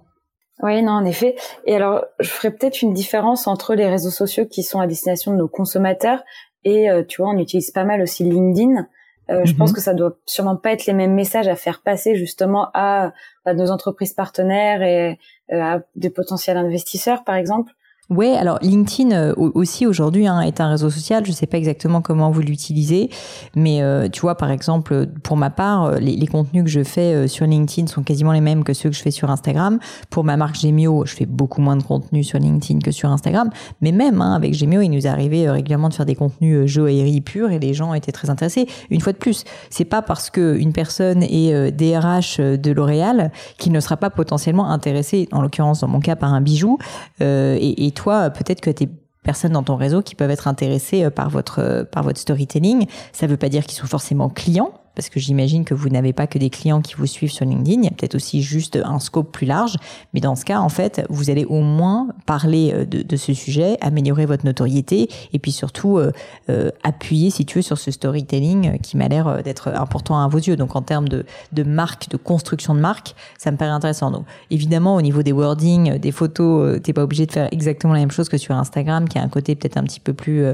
Oui, 0.63 0.83
non, 0.83 0.93
en 0.93 1.05
effet. 1.05 1.37
Et 1.65 1.75
alors, 1.75 2.05
je 2.19 2.29
ferais 2.29 2.51
peut-être 2.51 2.83
une 2.83 2.93
différence 2.93 3.47
entre 3.47 3.75
les 3.75 3.89
réseaux 3.89 4.11
sociaux 4.11 4.47
qui 4.47 4.63
sont 4.63 4.81
à 4.81 4.87
destination 4.87 5.33
de 5.33 5.39
nos 5.39 5.49
consommateurs 5.49 6.23
et, 6.65 6.91
euh, 6.91 7.03
tu 7.03 7.23
vois, 7.23 7.31
on 7.31 7.39
utilise 7.39 7.71
pas 7.71 7.85
mal 7.85 8.03
aussi 8.03 8.25
LinkedIn. 8.25 8.87
Euh, 9.31 9.45
je 9.45 9.55
pense 9.55 9.71
mhm. 9.71 9.77
que 9.77 9.81
ça 9.81 9.95
doit 9.95 10.17
sûrement 10.27 10.57
pas 10.57 10.73
être 10.73 10.87
les 10.87 10.93
mêmes 10.93 11.15
messages 11.15 11.49
à 11.49 11.57
faire 11.57 11.83
passer 11.83 12.17
justement 12.17 12.69
à, 12.75 13.13
à 13.45 13.55
nos 13.55 13.71
entreprises 13.71 14.13
partenaires 14.13 14.83
et 14.83 15.19
à 15.51 15.81
des 15.95 16.11
potentiels 16.11 16.57
investisseurs, 16.57 17.25
par 17.25 17.37
exemple. 17.37 17.73
Ouais, 18.11 18.33
alors 18.33 18.59
LinkedIn 18.61 19.13
euh, 19.13 19.35
aussi 19.37 19.87
aujourd'hui 19.87 20.27
hein, 20.27 20.41
est 20.41 20.61
un 20.61 20.69
réseau 20.69 20.91
social. 20.91 21.25
Je 21.25 21.31
sais 21.31 21.47
pas 21.47 21.59
exactement 21.59 22.01
comment 22.01 22.33
vous 22.33 22.41
l'utilisez, 22.41 23.09
mais 23.55 23.83
euh, 23.83 24.09
tu 24.09 24.23
vois, 24.23 24.37
par 24.37 24.51
exemple, 24.51 25.07
pour 25.23 25.37
ma 25.37 25.49
part, 25.49 25.85
euh, 25.85 25.99
les, 25.99 26.17
les, 26.17 26.27
contenus 26.27 26.65
que 26.65 26.71
je 26.71 26.83
fais 26.83 27.29
sur 27.29 27.47
LinkedIn 27.47 27.87
sont 27.87 28.03
quasiment 28.03 28.33
les 28.33 28.41
mêmes 28.41 28.65
que 28.65 28.73
ceux 28.73 28.91
que 28.91 28.97
je 28.97 29.01
fais 29.01 29.13
sur 29.13 29.31
Instagram. 29.31 29.79
Pour 30.11 30.25
ma 30.25 30.37
marque 30.37 30.57
Gemio, 30.57 31.07
je 31.07 31.15
fais 31.15 31.25
beaucoup 31.25 31.61
moins 31.61 31.77
de 31.77 31.85
contenu 31.85 32.25
sur 32.25 32.41
LinkedIn 32.41 32.81
que 32.81 32.91
sur 32.91 33.09
Instagram, 33.11 33.49
mais 33.81 33.93
même 33.93 34.21
hein, 34.21 34.35
avec 34.35 34.55
Gemio, 34.55 34.81
il 34.81 34.89
nous 34.89 35.07
arrivait 35.07 35.49
régulièrement 35.49 35.89
de 35.89 35.95
faire 35.95 36.07
des 36.07 36.17
contenus 36.17 36.67
joaillerie 36.67 37.21
pure 37.21 37.53
et 37.53 37.61
les 37.61 37.75
gens 37.75 37.95
étaient 37.95 38.11
très 38.11 38.29
intéressés. 38.29 38.67
Une 38.91 39.01
fois 39.01 39.13
de 39.13 39.19
plus, 39.19 39.45
c'est 39.71 39.85
pas 39.85 40.03
parce 40.03 40.31
que 40.31 40.57
une 40.59 40.73
personne 40.73 41.23
est 41.23 41.71
DRH 41.71 42.41
de 42.41 42.73
L'Oréal 42.73 43.31
qu'il 43.57 43.71
ne 43.71 43.79
sera 43.79 43.97
pas 43.97 44.11
potentiellement 44.11 44.69
intéressé, 44.69 45.29
en 45.31 45.43
l'occurrence 45.43 45.81
dans 45.81 45.89
mon 45.89 46.01
cas, 46.01 46.17
par 46.17 46.35
un 46.35 46.41
bijou 46.41 46.79
et, 47.21 47.87
et 47.87 47.93
toi, 48.01 48.31
peut-être 48.31 48.63
que 48.63 48.71
tu 48.71 48.85
es 48.85 48.89
personnes 49.23 49.53
dans 49.53 49.63
ton 49.63 49.77
réseau 49.77 50.01
qui 50.01 50.15
peuvent 50.15 50.31
être 50.31 50.49
intéressées 50.49 51.05
euh, 51.05 51.11
par 51.11 51.29
votre 51.29 51.59
euh, 51.59 51.85
par 51.85 52.03
votre 52.03 52.19
storytelling. 52.19 52.87
Ça 53.13 53.27
ne 53.27 53.31
veut 53.31 53.37
pas 53.37 53.51
dire 53.51 53.67
qu'ils 53.67 53.79
sont 53.79 53.87
forcément 53.87 54.31
clients, 54.31 54.73
parce 54.95 55.09
que 55.09 55.21
j'imagine 55.21 55.65
que 55.65 55.75
vous 55.75 55.89
n'avez 55.89 56.13
pas 56.13 56.27
que 56.27 56.39
des 56.39 56.51
clients 56.51 56.81
qui 56.81 56.95
vous 56.95 57.07
suivent 57.07 57.33
sur 57.33 57.45
LinkedIn, 57.45 57.83
il 57.83 57.85
y 57.85 57.89
a 57.89 57.91
peut-être 57.91 58.15
aussi 58.15 58.43
juste 58.43 58.79
un 58.85 58.99
scope 58.99 59.33
plus 59.33 59.47
large, 59.47 59.77
mais 60.13 60.21
dans 60.21 60.35
ce 60.35 60.45
cas, 60.45 60.61
en 60.61 60.69
fait, 60.69 61.05
vous 61.09 61.31
allez 61.31 61.45
au 61.45 61.61
moins 61.61 62.09
parler 62.27 62.73
euh, 62.75 62.85
de, 62.85 63.17
ce 63.17 63.35
sujet, 63.35 63.77
améliorer 63.81 64.27
votre 64.27 64.45
notoriété, 64.45 65.09
et 65.33 65.39
puis 65.39 65.53
surtout 65.53 65.99
euh, 65.99 66.13
euh, 66.49 66.71
appuyer, 66.83 67.31
si 67.31 67.45
tu 67.45 67.59
veux, 67.59 67.63
sur 67.63 67.79
ce 67.79 67.91
storytelling 67.91 68.79
qui 68.81 68.97
m'a 68.97 69.09
l'air 69.09 69.43
d'être 69.43 69.69
important 69.69 70.23
à 70.23 70.29
vos 70.29 70.39
yeux. 70.39 70.57
Donc 70.57 70.77
en 70.77 70.83
termes 70.83 71.09
de, 71.09 71.25
de 71.53 71.63
marque, 71.63 72.09
de 72.11 72.17
construction 72.17 72.75
de 72.75 72.81
marque, 72.81 73.15
ça 73.39 73.51
me 73.51 73.57
paraît 73.57 73.71
intéressant. 73.71 74.11
Donc 74.11 74.25
évidemment, 74.51 74.97
au 74.97 75.03
niveau 75.03 75.23
des 75.23 75.33
wordings, 75.33 75.99
des 75.99 76.13
photos, 76.13 76.81
t'es 76.83 76.93
pas 76.93 77.03
obligé 77.03 77.27
de 77.27 77.33
faire 77.33 77.49
exactement 77.53 77.93
la 77.93 78.01
même 78.01 78.11
chose 78.11 78.29
que 78.29 78.39
sur 78.39 78.55
Instagram, 78.55 79.09
qui 79.09 79.19
a 79.19 79.23
un 79.23 79.29
côté 79.29 79.55
peut-être 79.55 79.77
un 79.77 79.85
petit 79.85 80.01
peu 80.01 80.13
plus 80.13 80.45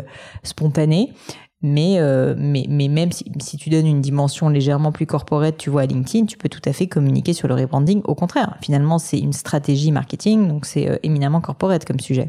spontané. 0.42 1.12
Mais, 1.62 1.98
euh, 1.98 2.34
mais, 2.36 2.66
mais 2.68 2.88
même 2.88 3.12
si, 3.12 3.24
si, 3.40 3.56
tu 3.56 3.70
donnes 3.70 3.86
une 3.86 4.02
dimension 4.02 4.48
légèrement 4.48 4.92
plus 4.92 5.06
corporate, 5.06 5.56
tu 5.56 5.70
vois, 5.70 5.82
à 5.82 5.86
LinkedIn, 5.86 6.26
tu 6.26 6.36
peux 6.36 6.50
tout 6.50 6.60
à 6.66 6.72
fait 6.72 6.86
communiquer 6.86 7.32
sur 7.32 7.48
le 7.48 7.54
rebranding. 7.54 8.02
Au 8.04 8.14
contraire, 8.14 8.56
finalement, 8.60 8.98
c'est 8.98 9.18
une 9.18 9.32
stratégie 9.32 9.90
marketing, 9.90 10.48
donc 10.48 10.66
c'est 10.66 10.88
euh, 10.88 10.96
éminemment 11.02 11.40
corporate 11.40 11.84
comme 11.86 12.00
sujet. 12.00 12.28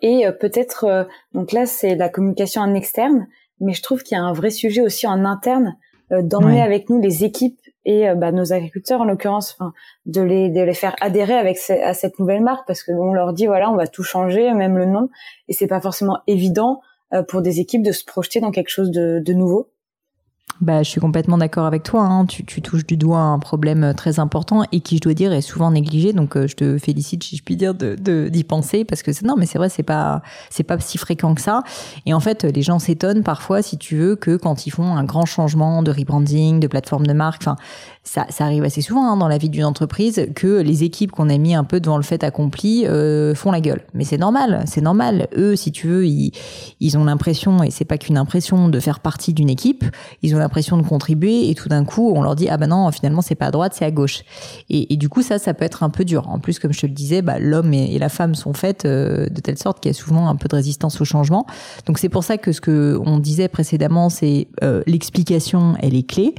Et 0.00 0.26
euh, 0.26 0.32
peut-être, 0.32 1.06
donc 1.34 1.52
là, 1.52 1.66
c'est 1.66 1.94
la 1.94 2.08
communication 2.08 2.62
en 2.62 2.74
externe, 2.74 3.26
mais 3.60 3.74
je 3.74 3.82
trouve 3.82 4.02
qu'il 4.02 4.16
y 4.16 4.20
a 4.20 4.24
un 4.24 4.32
vrai 4.32 4.50
sujet 4.50 4.80
aussi 4.80 5.06
en 5.06 5.24
interne 5.24 5.76
d'emmener 6.10 6.60
avec 6.60 6.90
nous 6.90 7.00
les 7.00 7.24
équipes 7.24 7.58
et 7.86 8.06
bah, 8.14 8.30
nos 8.30 8.52
agriculteurs 8.52 9.00
en 9.00 9.04
l'occurrence, 9.04 9.56
enfin, 9.58 9.72
de 10.04 10.20
les 10.20 10.50
de 10.50 10.60
les 10.60 10.74
faire 10.74 10.94
adhérer 11.00 11.34
avec 11.34 11.58
à 11.70 11.94
cette 11.94 12.18
nouvelle 12.18 12.42
marque 12.42 12.66
parce 12.66 12.82
que 12.82 12.92
on 12.92 13.14
leur 13.14 13.32
dit 13.32 13.46
voilà, 13.46 13.70
on 13.70 13.76
va 13.76 13.86
tout 13.86 14.02
changer, 14.02 14.52
même 14.52 14.76
le 14.76 14.84
nom, 14.84 15.08
et 15.48 15.54
c'est 15.54 15.66
pas 15.66 15.80
forcément 15.80 16.18
évident 16.26 16.80
euh, 16.82 16.93
pour 17.22 17.42
des 17.42 17.60
équipes 17.60 17.82
de 17.82 17.92
se 17.92 18.04
projeter 18.04 18.40
dans 18.40 18.50
quelque 18.50 18.70
chose 18.70 18.90
de, 18.90 19.20
de 19.24 19.32
nouveau 19.32 19.70
bah, 20.60 20.82
je 20.82 20.90
suis 20.90 21.00
complètement 21.00 21.38
d'accord 21.38 21.66
avec 21.66 21.82
toi. 21.82 22.02
Hein. 22.02 22.26
Tu, 22.26 22.44
touches 22.62 22.86
du 22.86 22.96
doigt 22.96 23.18
un 23.18 23.38
problème 23.38 23.84
euh, 23.84 23.92
très 23.92 24.20
important 24.20 24.62
et 24.72 24.80
qui, 24.80 24.96
je 24.96 25.00
dois 25.00 25.14
dire, 25.14 25.32
est 25.32 25.40
souvent 25.40 25.70
négligé. 25.70 26.12
Donc, 26.12 26.36
euh, 26.36 26.46
je 26.46 26.54
te 26.54 26.78
félicite, 26.78 27.24
si 27.24 27.36
je 27.36 27.42
puis 27.42 27.56
dire, 27.56 27.74
de 27.74 27.94
d'y 28.28 28.44
penser 28.44 28.84
parce 28.84 29.02
que 29.02 29.10
non, 29.24 29.34
mais 29.36 29.46
c'est 29.46 29.58
vrai, 29.58 29.68
c'est 29.68 29.82
pas 29.82 30.22
c'est 30.50 30.62
pas 30.62 30.78
si 30.78 30.98
fréquent 30.98 31.34
que 31.34 31.40
ça. 31.40 31.62
Et 32.06 32.14
en 32.14 32.20
fait, 32.20 32.44
les 32.44 32.62
gens 32.62 32.78
s'étonnent 32.78 33.22
parfois, 33.22 33.62
si 33.62 33.78
tu 33.78 33.96
veux, 33.96 34.16
que 34.16 34.36
quand 34.36 34.66
ils 34.66 34.70
font 34.70 34.96
un 34.96 35.04
grand 35.04 35.26
changement 35.26 35.82
de 35.82 35.90
rebranding, 35.90 36.60
de 36.60 36.66
plateforme 36.66 37.06
de 37.06 37.12
marque, 37.12 37.42
enfin, 37.42 37.56
ça, 38.04 38.26
ça 38.28 38.44
arrive 38.44 38.64
assez 38.64 38.82
souvent 38.82 39.10
hein, 39.10 39.16
dans 39.16 39.28
la 39.28 39.38
vie 39.38 39.48
d'une 39.48 39.64
entreprise 39.64 40.28
que 40.34 40.60
les 40.60 40.84
équipes 40.84 41.10
qu'on 41.10 41.30
a 41.30 41.38
mis 41.38 41.54
un 41.54 41.64
peu 41.64 41.80
devant 41.80 41.96
le 41.96 42.02
fait 42.02 42.22
accompli 42.22 42.86
euh, 42.86 43.34
font 43.34 43.50
la 43.50 43.60
gueule. 43.60 43.82
Mais 43.94 44.04
c'est 44.04 44.18
normal, 44.18 44.62
c'est 44.66 44.82
normal. 44.82 45.28
Eux, 45.36 45.56
si 45.56 45.72
tu 45.72 45.88
veux, 45.88 46.06
ils, 46.06 46.32
ils 46.80 46.98
ont 46.98 47.04
l'impression, 47.04 47.62
et 47.62 47.70
c'est 47.70 47.84
pas 47.84 47.98
qu'une 47.98 48.18
impression, 48.18 48.68
de 48.68 48.80
faire 48.80 49.00
partie 49.00 49.32
d'une 49.32 49.50
équipe. 49.50 49.84
Ils 50.22 50.34
ont 50.36 50.38
l'impression 50.44 50.76
de 50.76 50.82
contribuer 50.82 51.50
et 51.50 51.54
tout 51.54 51.68
d'un 51.68 51.84
coup, 51.84 52.12
on 52.14 52.22
leur 52.22 52.36
dit 52.36 52.48
ah 52.48 52.56
ben 52.56 52.68
non, 52.68 52.90
finalement 52.92 53.22
c'est 53.22 53.34
pas 53.34 53.46
à 53.46 53.50
droite, 53.50 53.72
c'est 53.74 53.84
à 53.84 53.90
gauche. 53.90 54.22
Et, 54.70 54.96
du 54.96 55.08
coup, 55.08 55.22
ça, 55.22 55.38
ça 55.38 55.54
peut 55.54 55.64
être 55.64 55.82
un 55.82 55.90
peu 55.90 56.04
dur. 56.04 56.28
En 56.28 56.38
plus, 56.38 56.58
comme 56.58 56.72
je 56.72 56.80
te 56.80 56.86
le 56.86 56.92
disais, 56.92 57.22
bah, 57.22 57.38
l'homme 57.38 57.72
et, 57.74 57.98
la 57.98 58.08
femme 58.08 58.34
sont 58.34 58.52
faites 58.52 58.84
euh, 58.84 59.28
de 59.28 59.40
telle 59.40 59.58
sorte 59.58 59.80
qu'il 59.80 59.90
y 59.90 59.94
a 59.94 59.98
souvent 59.98 60.28
un 60.28 60.36
peu 60.36 60.48
de 60.48 60.54
résistance 60.54 61.00
au 61.00 61.04
changement. 61.04 61.46
Donc 61.86 61.98
c'est 61.98 62.08
pour 62.08 62.24
ça 62.24 62.38
que 62.38 62.52
ce 62.52 62.60
que 62.60 63.00
on 63.04 63.18
disait 63.18 63.48
précédemment, 63.48 64.08
c'est 64.08 64.48
euh, 64.62 64.82
l'explication, 64.86 65.74
elle 65.80 65.94
est 65.94 66.08
clé 66.08 66.34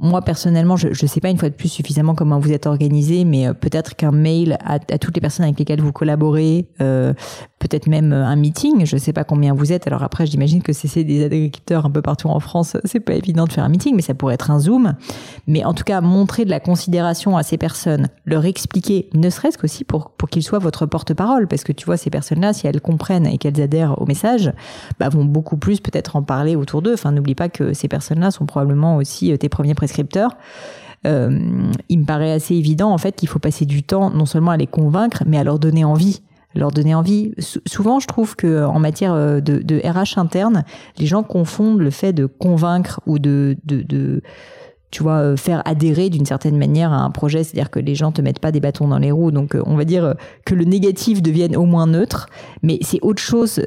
moi 0.00 0.22
personnellement, 0.22 0.76
je 0.76 0.88
ne 0.88 1.08
sais 1.08 1.20
pas 1.20 1.28
une 1.28 1.36
fois 1.36 1.50
de 1.50 1.54
plus 1.54 1.68
suffisamment 1.68 2.14
comment 2.14 2.38
vous 2.38 2.52
êtes 2.52 2.66
organisé, 2.66 3.24
mais 3.24 3.46
euh, 3.46 3.52
peut-être 3.52 3.94
qu'un 3.94 4.12
mail 4.12 4.56
à, 4.64 4.78
toutes 4.78 5.14
les 5.14 5.20
personnes 5.20 5.44
avec 5.44 5.58
lesquelles 5.58 5.82
vous 5.82 5.92
collaborez, 5.92 6.68
euh, 6.80 7.12
peut-être 7.60 7.86
même 7.86 8.12
un 8.12 8.34
meeting. 8.34 8.84
Je 8.84 8.96
ne 8.96 9.00
sais 9.00 9.12
pas 9.12 9.22
combien 9.22 9.54
vous 9.54 9.72
êtes. 9.72 9.86
Alors 9.86 10.02
après, 10.02 10.26
j'imagine 10.26 10.62
que 10.62 10.72
c'est 10.72 11.04
des 11.04 11.24
agriculteurs 11.24 11.86
un 11.86 11.90
peu 11.90 12.02
partout 12.02 12.28
en 12.28 12.40
France. 12.40 12.76
C'est 12.84 13.00
pas 13.00 13.14
évident 13.14 13.44
de 13.44 13.52
faire 13.52 13.62
un 13.62 13.68
meeting, 13.68 13.94
mais 13.94 14.02
ça 14.02 14.14
pourrait 14.14 14.34
être 14.34 14.50
un 14.50 14.58
zoom. 14.58 14.94
Mais 15.46 15.64
en 15.64 15.74
tout 15.74 15.84
cas, 15.84 16.00
montrer 16.00 16.44
de 16.44 16.50
la 16.50 16.58
considération 16.58 17.36
à 17.36 17.44
ces 17.44 17.58
personnes, 17.58 18.08
leur 18.24 18.44
expliquer, 18.46 19.08
ne 19.14 19.30
serait-ce 19.30 19.58
qu'aussi 19.58 19.84
pour 19.84 20.10
pour 20.10 20.28
qu'ils 20.28 20.42
soient 20.42 20.58
votre 20.58 20.86
porte-parole, 20.86 21.46
parce 21.46 21.62
que 21.62 21.72
tu 21.72 21.86
vois 21.86 21.96
ces 21.96 22.10
personnes-là, 22.10 22.52
si 22.52 22.66
elles 22.66 22.80
comprennent 22.80 23.26
et 23.26 23.38
qu'elles 23.38 23.60
adhèrent 23.60 24.00
au 24.00 24.06
message, 24.06 24.52
bah, 24.98 25.08
vont 25.08 25.24
beaucoup 25.24 25.56
plus 25.56 25.80
peut-être 25.80 26.16
en 26.16 26.22
parler 26.22 26.56
autour 26.56 26.82
d'eux. 26.82 26.94
Enfin, 26.94 27.12
n'oublie 27.12 27.34
pas 27.34 27.48
que 27.48 27.74
ces 27.74 27.88
personnes-là 27.88 28.30
sont 28.30 28.46
probablement 28.46 28.96
aussi 28.96 29.36
tes 29.38 29.48
premiers 29.48 29.74
prescripteurs. 29.74 30.36
Euh, 31.06 31.70
il 31.88 32.00
me 32.00 32.04
paraît 32.04 32.32
assez 32.32 32.54
évident 32.54 32.90
en 32.90 32.98
fait 32.98 33.16
qu'il 33.16 33.28
faut 33.28 33.38
passer 33.38 33.64
du 33.64 33.82
temps 33.82 34.10
non 34.10 34.26
seulement 34.26 34.50
à 34.50 34.56
les 34.56 34.66
convaincre, 34.66 35.22
mais 35.26 35.38
à 35.38 35.44
leur 35.44 35.58
donner 35.58 35.84
envie 35.84 36.20
leur 36.54 36.70
donner 36.70 36.94
envie. 36.94 37.32
souvent, 37.66 38.00
je 38.00 38.06
trouve 38.06 38.36
que 38.36 38.64
en 38.64 38.78
matière 38.78 39.14
euh, 39.14 39.40
de, 39.40 39.58
de, 39.58 39.78
RH 39.78 40.18
interne, 40.18 40.64
les 40.98 41.06
gens 41.06 41.22
confondent 41.22 41.80
le 41.80 41.90
fait 41.90 42.12
de 42.12 42.26
convaincre 42.26 43.00
ou 43.06 43.18
de, 43.18 43.56
de, 43.64 43.82
de 43.82 44.22
tu 44.90 45.04
vois, 45.04 45.18
euh, 45.18 45.36
faire 45.36 45.62
adhérer 45.66 46.10
d'une 46.10 46.26
certaine 46.26 46.58
manière 46.58 46.92
à 46.92 46.98
un 46.98 47.10
projet, 47.10 47.44
c'est-à-dire 47.44 47.70
que 47.70 47.78
les 47.78 47.94
gens 47.94 48.10
te 48.10 48.20
mettent 48.20 48.40
pas 48.40 48.50
des 48.50 48.60
bâtons 48.60 48.88
dans 48.88 48.98
les 48.98 49.12
roues. 49.12 49.30
Donc, 49.30 49.54
euh, 49.54 49.62
on 49.66 49.76
va 49.76 49.84
dire 49.84 50.04
euh, 50.04 50.14
que 50.44 50.54
le 50.54 50.64
négatif 50.64 51.22
devienne 51.22 51.56
au 51.56 51.64
moins 51.64 51.86
neutre, 51.86 52.26
mais 52.62 52.78
c'est 52.82 52.98
autre 53.02 53.22
chose 53.22 53.62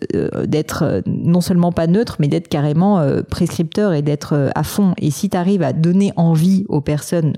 d'être 0.45 1.01
non 1.05 1.41
seulement 1.41 1.71
pas 1.71 1.87
neutre, 1.87 2.17
mais 2.19 2.27
d'être 2.27 2.47
carrément 2.47 3.03
prescripteur 3.29 3.93
et 3.93 4.01
d'être 4.01 4.51
à 4.53 4.63
fond. 4.63 4.93
Et 4.97 5.11
si 5.11 5.29
tu 5.29 5.37
arrives 5.37 5.63
à 5.63 5.73
donner 5.73 6.11
envie 6.15 6.65
aux 6.69 6.81
personnes 6.81 7.33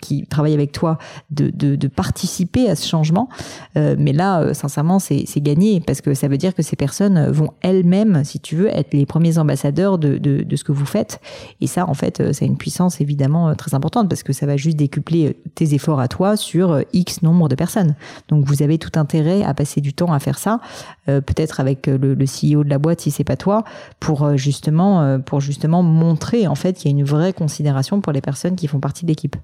qui 0.00 0.26
travaillent 0.26 0.54
avec 0.54 0.72
toi 0.72 0.98
de, 1.30 1.50
de, 1.50 1.76
de 1.76 1.88
participer 1.88 2.68
à 2.68 2.76
ce 2.76 2.86
changement, 2.86 3.28
mais 3.74 4.12
là, 4.12 4.54
sincèrement, 4.54 4.98
c'est 4.98 5.40
gagné 5.40 5.80
parce 5.80 6.00
que 6.00 6.14
ça 6.14 6.28
veut 6.28 6.38
dire 6.38 6.54
que 6.54 6.62
ces 6.62 6.76
personnes 6.76 7.30
vont 7.30 7.50
elles-mêmes, 7.60 8.24
si 8.24 8.40
tu 8.40 8.56
veux, 8.56 8.68
être 8.68 8.94
les 8.94 9.06
premiers 9.06 9.38
ambassadeurs 9.38 9.98
de, 9.98 10.18
de, 10.18 10.42
de 10.42 10.56
ce 10.56 10.64
que 10.64 10.72
vous 10.72 10.86
faites. 10.86 11.20
Et 11.60 11.66
ça, 11.66 11.88
en 11.88 11.94
fait, 11.94 12.32
c'est 12.32 12.46
une 12.46 12.56
puissance 12.56 13.00
évidemment 13.00 13.48
euh, 13.48 13.54
très 13.54 13.74
importante 13.74 14.08
parce 14.08 14.22
que 14.22 14.32
ça 14.32 14.46
va 14.46 14.56
juste 14.56 14.76
décupler 14.76 15.28
euh, 15.28 15.32
tes 15.54 15.74
efforts 15.74 16.00
à 16.00 16.08
toi 16.08 16.36
sur 16.36 16.72
euh, 16.72 16.82
X 16.92 17.22
nombre 17.22 17.48
de 17.48 17.54
personnes. 17.54 17.94
Donc 18.28 18.44
vous 18.44 18.62
avez 18.62 18.78
tout 18.78 18.98
intérêt 18.98 19.42
à 19.42 19.54
passer 19.54 19.80
du 19.80 19.92
temps 19.92 20.12
à 20.12 20.18
faire 20.18 20.38
ça, 20.38 20.60
peut-être 21.06 21.60
avec 21.60 21.86
le, 21.86 22.14
le, 22.14 22.24
CEO 22.24 22.64
de 22.64 22.68
la 22.68 22.78
boîte 22.78 23.00
si 23.00 23.10
c'est 23.10 23.24
pas 23.24 23.36
toi, 23.36 23.64
pour 24.00 24.36
justement 24.36 25.20
pour 25.20 25.40
justement 25.40 25.82
montrer 25.82 26.46
en 26.46 26.54
fait 26.54 26.74
qu'il 26.74 26.90
y 26.90 26.94
a 26.94 26.98
une 26.98 27.04
vraie 27.04 27.32
considération 27.32 28.00
pour 28.00 28.12
les 28.12 28.20
personnes 28.20 28.56
qui 28.56 28.66
font 28.66 28.80
partie 28.80 29.04
de 29.04 29.10
l'équipe. 29.10 29.36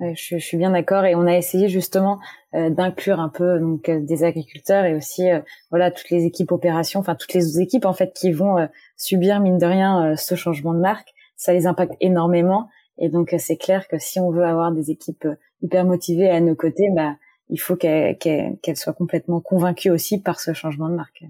Je, 0.00 0.36
je, 0.36 0.44
suis 0.44 0.56
bien 0.56 0.70
d'accord 0.70 1.04
et 1.04 1.14
on 1.14 1.26
a 1.26 1.36
essayé 1.36 1.68
justement 1.68 2.18
d'inclure 2.52 3.18
un 3.18 3.28
peu 3.28 3.58
donc 3.58 3.90
des 3.90 4.22
agriculteurs 4.22 4.84
et 4.84 4.94
aussi 4.94 5.24
voilà 5.70 5.90
toutes 5.90 6.10
les 6.10 6.24
équipes 6.24 6.52
opérations, 6.52 7.00
enfin 7.00 7.16
toutes 7.16 7.34
les 7.34 7.60
équipes 7.60 7.84
en 7.84 7.92
fait 7.92 8.12
qui 8.14 8.30
vont 8.30 8.68
subir 8.96 9.40
mine 9.40 9.58
de 9.58 9.66
rien 9.66 10.14
ce 10.16 10.36
changement 10.36 10.72
de 10.72 10.78
marque. 10.78 11.12
Ça 11.36 11.52
les 11.52 11.66
impacte 11.66 11.94
énormément 12.00 12.68
et 12.98 13.08
donc 13.08 13.34
c'est 13.38 13.56
clair 13.56 13.86
que 13.88 13.98
si 13.98 14.20
on 14.20 14.30
veut 14.30 14.44
avoir 14.44 14.72
des 14.72 14.90
équipes 14.90 15.24
euh, 15.26 15.36
hyper 15.62 15.84
motivées 15.84 16.28
à 16.28 16.40
nos 16.40 16.54
côtés, 16.54 16.88
bah 16.94 17.16
il 17.48 17.58
faut 17.58 17.76
qu'elles 17.76 18.58
soient 18.74 18.92
complètement 18.92 19.40
convaincues 19.40 19.90
aussi 19.90 20.20
par 20.20 20.38
ce 20.38 20.52
changement 20.52 20.90
de 20.90 20.94
marque. 20.94 21.24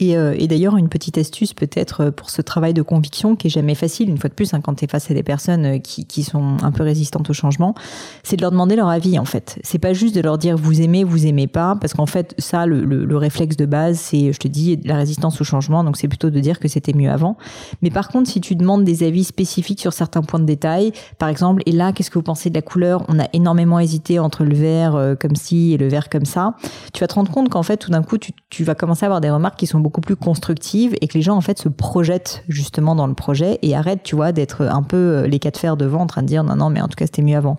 Et, 0.00 0.16
euh, 0.16 0.34
et 0.36 0.48
d'ailleurs, 0.48 0.76
une 0.76 0.88
petite 0.88 1.18
astuce 1.18 1.54
peut-être 1.54 2.00
euh, 2.00 2.10
pour 2.10 2.28
ce 2.28 2.42
travail 2.42 2.74
de 2.74 2.82
conviction 2.82 3.36
qui 3.36 3.46
est 3.46 3.50
jamais 3.50 3.76
facile, 3.76 4.10
une 4.10 4.18
fois 4.18 4.28
de 4.28 4.34
plus, 4.34 4.52
hein, 4.52 4.60
quand 4.60 4.74
tu 4.74 4.84
es 4.84 4.88
face 4.88 5.08
à 5.08 5.14
des 5.14 5.22
personnes 5.22 5.64
euh, 5.64 5.78
qui, 5.78 6.04
qui 6.04 6.24
sont 6.24 6.56
un 6.62 6.72
peu 6.72 6.82
résistantes 6.82 7.30
au 7.30 7.32
changement, 7.32 7.76
c'est 8.24 8.34
de 8.34 8.42
leur 8.42 8.50
demander 8.50 8.74
leur 8.74 8.88
avis 8.88 9.20
en 9.20 9.24
fait. 9.24 9.60
C'est 9.62 9.78
pas 9.78 9.92
juste 9.92 10.16
de 10.16 10.20
leur 10.20 10.36
dire 10.36 10.56
vous 10.56 10.80
aimez, 10.80 11.04
vous 11.04 11.26
aimez 11.26 11.46
pas, 11.46 11.76
parce 11.80 11.94
qu'en 11.94 12.06
fait, 12.06 12.34
ça, 12.38 12.66
le, 12.66 12.84
le, 12.84 13.04
le, 13.04 13.16
réflexe 13.16 13.56
de 13.56 13.66
base, 13.66 13.96
c'est, 13.98 14.32
je 14.32 14.38
te 14.38 14.48
dis, 14.48 14.80
la 14.84 14.96
résistance 14.96 15.40
au 15.40 15.44
changement, 15.44 15.84
donc 15.84 15.96
c'est 15.96 16.08
plutôt 16.08 16.30
de 16.30 16.40
dire 16.40 16.58
que 16.58 16.66
c'était 16.66 16.92
mieux 16.92 17.10
avant. 17.10 17.36
Mais 17.80 17.90
par 17.90 18.08
contre, 18.08 18.28
si 18.28 18.40
tu 18.40 18.56
demandes 18.56 18.82
des 18.82 19.04
avis 19.04 19.22
spécifiques 19.22 19.80
sur 19.80 19.92
certains 19.92 20.22
points 20.22 20.40
de 20.40 20.44
détail, 20.44 20.90
par 21.18 21.28
exemple, 21.28 21.62
et 21.66 21.72
là, 21.72 21.92
qu'est-ce 21.92 22.10
que 22.10 22.18
vous 22.18 22.24
pensez 22.24 22.50
de 22.50 22.54
la 22.56 22.62
couleur? 22.62 23.04
On 23.06 23.20
a 23.20 23.28
énormément 23.32 23.78
hésité 23.78 24.18
entre 24.18 24.42
le 24.42 24.56
vert 24.56 25.14
comme 25.20 25.36
ci 25.36 25.72
et 25.72 25.76
le 25.76 25.86
vert 25.88 26.08
comme 26.08 26.24
ça. 26.24 26.56
Tu 26.92 27.00
vas 27.00 27.06
te 27.06 27.14
rendre 27.14 27.30
compte 27.30 27.48
qu'en 27.48 27.62
fait, 27.62 27.76
tout 27.76 27.92
d'un 27.92 28.02
coup, 28.02 28.18
tu, 28.18 28.32
tu 28.50 28.64
vas 28.64 28.74
commencer 28.74 29.04
à 29.04 29.06
avoir 29.06 29.20
des 29.20 29.30
remarques 29.30 29.58
qui 29.58 29.68
sont 29.68 29.83
beaucoup 29.84 30.00
plus 30.00 30.16
constructive 30.16 30.96
et 31.02 31.08
que 31.08 31.14
les 31.14 31.22
gens 31.22 31.36
en 31.36 31.42
fait 31.42 31.58
se 31.58 31.68
projettent 31.68 32.42
justement 32.48 32.96
dans 32.96 33.06
le 33.06 33.12
projet 33.12 33.58
et 33.60 33.76
arrêtent, 33.76 34.02
tu 34.02 34.16
vois, 34.16 34.32
d'être 34.32 34.62
un 34.62 34.82
peu 34.82 34.96
euh, 34.96 35.26
les 35.26 35.38
cas 35.38 35.50
de 35.50 35.58
fer 35.58 35.76
devant 35.76 36.00
en 36.00 36.06
train 36.06 36.22
de 36.22 36.26
dire 36.26 36.42
non 36.42 36.56
non 36.56 36.70
mais 36.70 36.80
en 36.80 36.88
tout 36.88 36.96
cas 36.96 37.04
c'était 37.04 37.22
mieux 37.22 37.36
avant. 37.36 37.58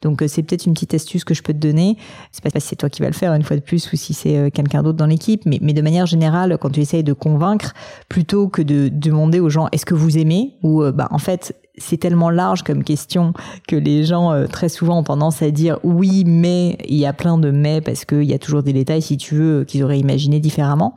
Donc 0.00 0.22
euh, 0.22 0.28
c'est 0.28 0.44
peut-être 0.44 0.66
une 0.66 0.74
petite 0.74 0.94
astuce 0.94 1.24
que 1.24 1.34
je 1.34 1.42
peux 1.42 1.52
te 1.52 1.58
donner. 1.58 1.98
C'est 2.30 2.44
pas 2.44 2.60
si 2.60 2.68
c'est 2.68 2.76
toi 2.76 2.88
qui 2.88 3.02
vas 3.02 3.08
le 3.08 3.14
faire 3.14 3.34
une 3.34 3.42
fois 3.42 3.56
de 3.56 3.62
plus 3.62 3.92
ou 3.92 3.96
si 3.96 4.14
c'est 4.14 4.36
euh, 4.36 4.50
quelqu'un 4.50 4.82
d'autre 4.84 4.98
dans 4.98 5.06
l'équipe, 5.06 5.42
mais, 5.46 5.58
mais 5.60 5.72
de 5.72 5.82
manière 5.82 6.06
générale, 6.06 6.56
quand 6.60 6.70
tu 6.70 6.80
essayes 6.80 7.04
de 7.04 7.12
convaincre, 7.12 7.74
plutôt 8.08 8.46
que 8.46 8.62
de 8.62 8.88
demander 8.88 9.40
aux 9.40 9.50
gens 9.50 9.68
est-ce 9.72 9.84
que 9.84 9.94
vous 9.94 10.16
aimez? 10.16 10.54
Ou 10.62 10.84
bah 10.92 11.08
en 11.10 11.18
fait 11.18 11.54
c'est 11.76 11.96
tellement 11.96 12.30
large 12.30 12.62
comme 12.62 12.84
question 12.84 13.32
que 13.66 13.74
les 13.74 14.04
gens 14.04 14.32
euh, 14.32 14.46
très 14.46 14.68
souvent 14.68 14.98
ont 14.98 15.02
tendance 15.02 15.42
à 15.42 15.50
dire 15.50 15.78
oui, 15.82 16.24
mais 16.24 16.78
il 16.86 16.96
y 16.96 17.06
a 17.06 17.12
plein 17.12 17.36
de 17.36 17.50
mais 17.50 17.80
parce 17.80 18.04
qu'il 18.04 18.24
y 18.24 18.34
a 18.34 18.38
toujours 18.38 18.62
des 18.62 18.72
détails, 18.72 19.02
si 19.02 19.16
tu 19.16 19.34
veux, 19.34 19.64
qu'ils 19.64 19.82
auraient 19.82 19.98
imaginé 19.98 20.38
différemment. 20.38 20.94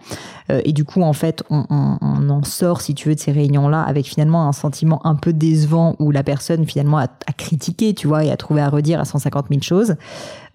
Euh, 0.52 0.62
et 0.66 0.74
du 0.74 0.86
coup, 0.86 1.02
en 1.02 1.14
fait, 1.14 1.44
on, 1.50 1.66
on, 1.70 1.98
on, 2.02 2.30
en 2.30 2.44
sort, 2.44 2.82
si 2.82 2.94
tu 2.94 3.10
veux, 3.10 3.16
de 3.16 3.20
ces 3.20 3.32
réunions-là 3.32 3.82
avec 3.82 4.06
finalement 4.06 4.48
un 4.48 4.54
sentiment 4.54 5.06
un 5.06 5.16
peu 5.16 5.34
décevant 5.34 5.96
où 6.00 6.12
la 6.12 6.24
personne 6.24 6.66
finalement 6.66 7.00
a, 7.00 7.08
a 7.26 7.34
critiqué, 7.36 7.94
tu 7.94 8.08
vois, 8.08 8.24
et 8.24 8.32
a 8.32 8.38
trouvé 8.38 8.62
à 8.62 8.70
redire 8.70 9.00
à 9.00 9.06
150 9.06 9.48
000 9.50 9.62
choses 9.62 9.96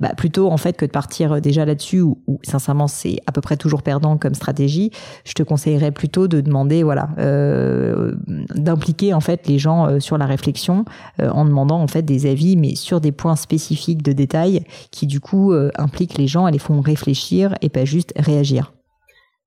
bah, 0.03 0.15
plutôt 0.17 0.51
en 0.51 0.57
fait 0.57 0.77
que 0.77 0.85
de 0.85 0.91
partir 0.91 1.35
euh, 1.35 1.41
déjà 1.41 1.65
là-dessus 1.65 2.01
où, 2.01 2.19
sincèrement 2.43 2.89
c'est 2.89 3.21
à 3.29 3.33
peu 3.33 3.41
près 3.41 3.57
toujours 3.57 3.83
perdant 3.83 4.19
comme 4.19 4.35
stratégie, 4.35 4.91
je 5.25 5.33
te 5.33 5.45
conseillerais 5.45 5.93
plutôt 5.93 6.27
de 6.27 6.41
demander 6.41 6.83
voilà 6.83 7.11
euh, 7.19 8.17
d'impliquer 8.27 9.15
en 9.15 9.21
fait 9.21 9.47
les 9.47 9.61
gens 9.61 9.87
euh, 9.87 10.01
sur 10.01 10.19
la 10.19 10.27
réflexion 10.27 10.85
euh, 11.21 11.31
en 11.31 11.45
demandant 11.45 11.81
en 11.81 11.87
fait 11.87 12.03
des 12.03 12.27
avis 12.27 12.57
mais 12.57 12.75
sur 12.75 13.01
des 13.01 13.13
points 13.13 13.37
spécifiques 13.37 14.03
de 14.03 14.11
détail 14.11 14.65
qui 14.91 15.07
du 15.07 15.21
coup 15.21 15.53
impliquent 15.79 16.19
les 16.19 16.27
gens 16.27 16.49
et 16.49 16.51
les 16.51 16.59
font 16.59 16.81
réfléchir 16.81 17.55
et 17.63 17.69
pas 17.69 17.85
juste 17.85 18.13
réagir. 18.17 18.73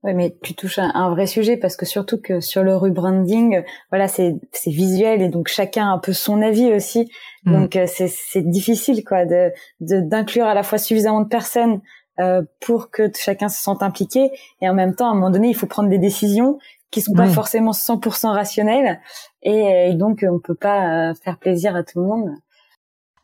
Oui, 0.06 0.13
mais 0.13 0.38
tu 0.44 0.54
touches 0.54 0.78
un, 0.78 0.91
un, 0.94 1.10
vrai 1.10 1.26
sujet 1.26 1.58
parce 1.58 1.76
que 1.76 1.86
surtout 1.88 2.22
que 2.22 2.39
sur 2.39 2.62
le 2.62 2.76
rebranding, 2.76 3.63
voilà, 3.89 4.08
c'est 4.08 4.36
c'est 4.52 4.70
visuel 4.70 5.24
et 5.24 5.30
donc 5.30 5.48
chacun 5.48 5.89
a 5.89 5.91
un 5.91 5.98
peu 5.98 6.13
son 6.13 6.44
avis 6.44 6.72
aussi. 6.72 7.10
Mm. 7.46 7.52
Donc 7.52 7.76
euh, 7.76 7.86
c'est 7.88 8.08
c'est 8.08 8.48
difficile 8.48 9.04
quoi 9.04 9.26
de 9.26 9.52
d'inclure 9.80 10.46
à 10.46 10.54
la 10.54 10.62
fois 10.62 10.78
suffisamment 10.78 11.22
de 11.22 11.28
personnes 11.28 11.82
euh, 12.20 12.44
pour 12.62 12.91
que 12.91 13.10
chacun 13.18 13.50
se 13.50 13.60
sente 13.60 13.82
impliqué 13.82 14.30
et 14.62 14.70
en 14.70 14.76
même 14.76 14.94
temps 14.94 15.08
à 15.08 15.12
un 15.12 15.15
moment 15.15 15.32
donné 15.32 15.50
il 15.50 15.56
faut 15.56 15.65
prendre 15.65 15.89
des 15.89 15.98
décisions 15.98 16.60
qui 16.91 17.02
sont 17.02 17.13
pas 17.13 17.28
forcément 17.28 17.72
100% 17.72 18.28
rationnelles 18.28 19.02
et, 19.41 19.89
et, 19.89 19.96
donc 19.96 20.24
on 20.30 20.39
peut 20.39 20.56
pas 20.56 21.10
euh, 21.10 21.13
faire 21.15 21.39
plaisir 21.39 21.76
à 21.76 21.84
tout 21.84 22.00
le 22.00 22.06
monde. 22.06 22.30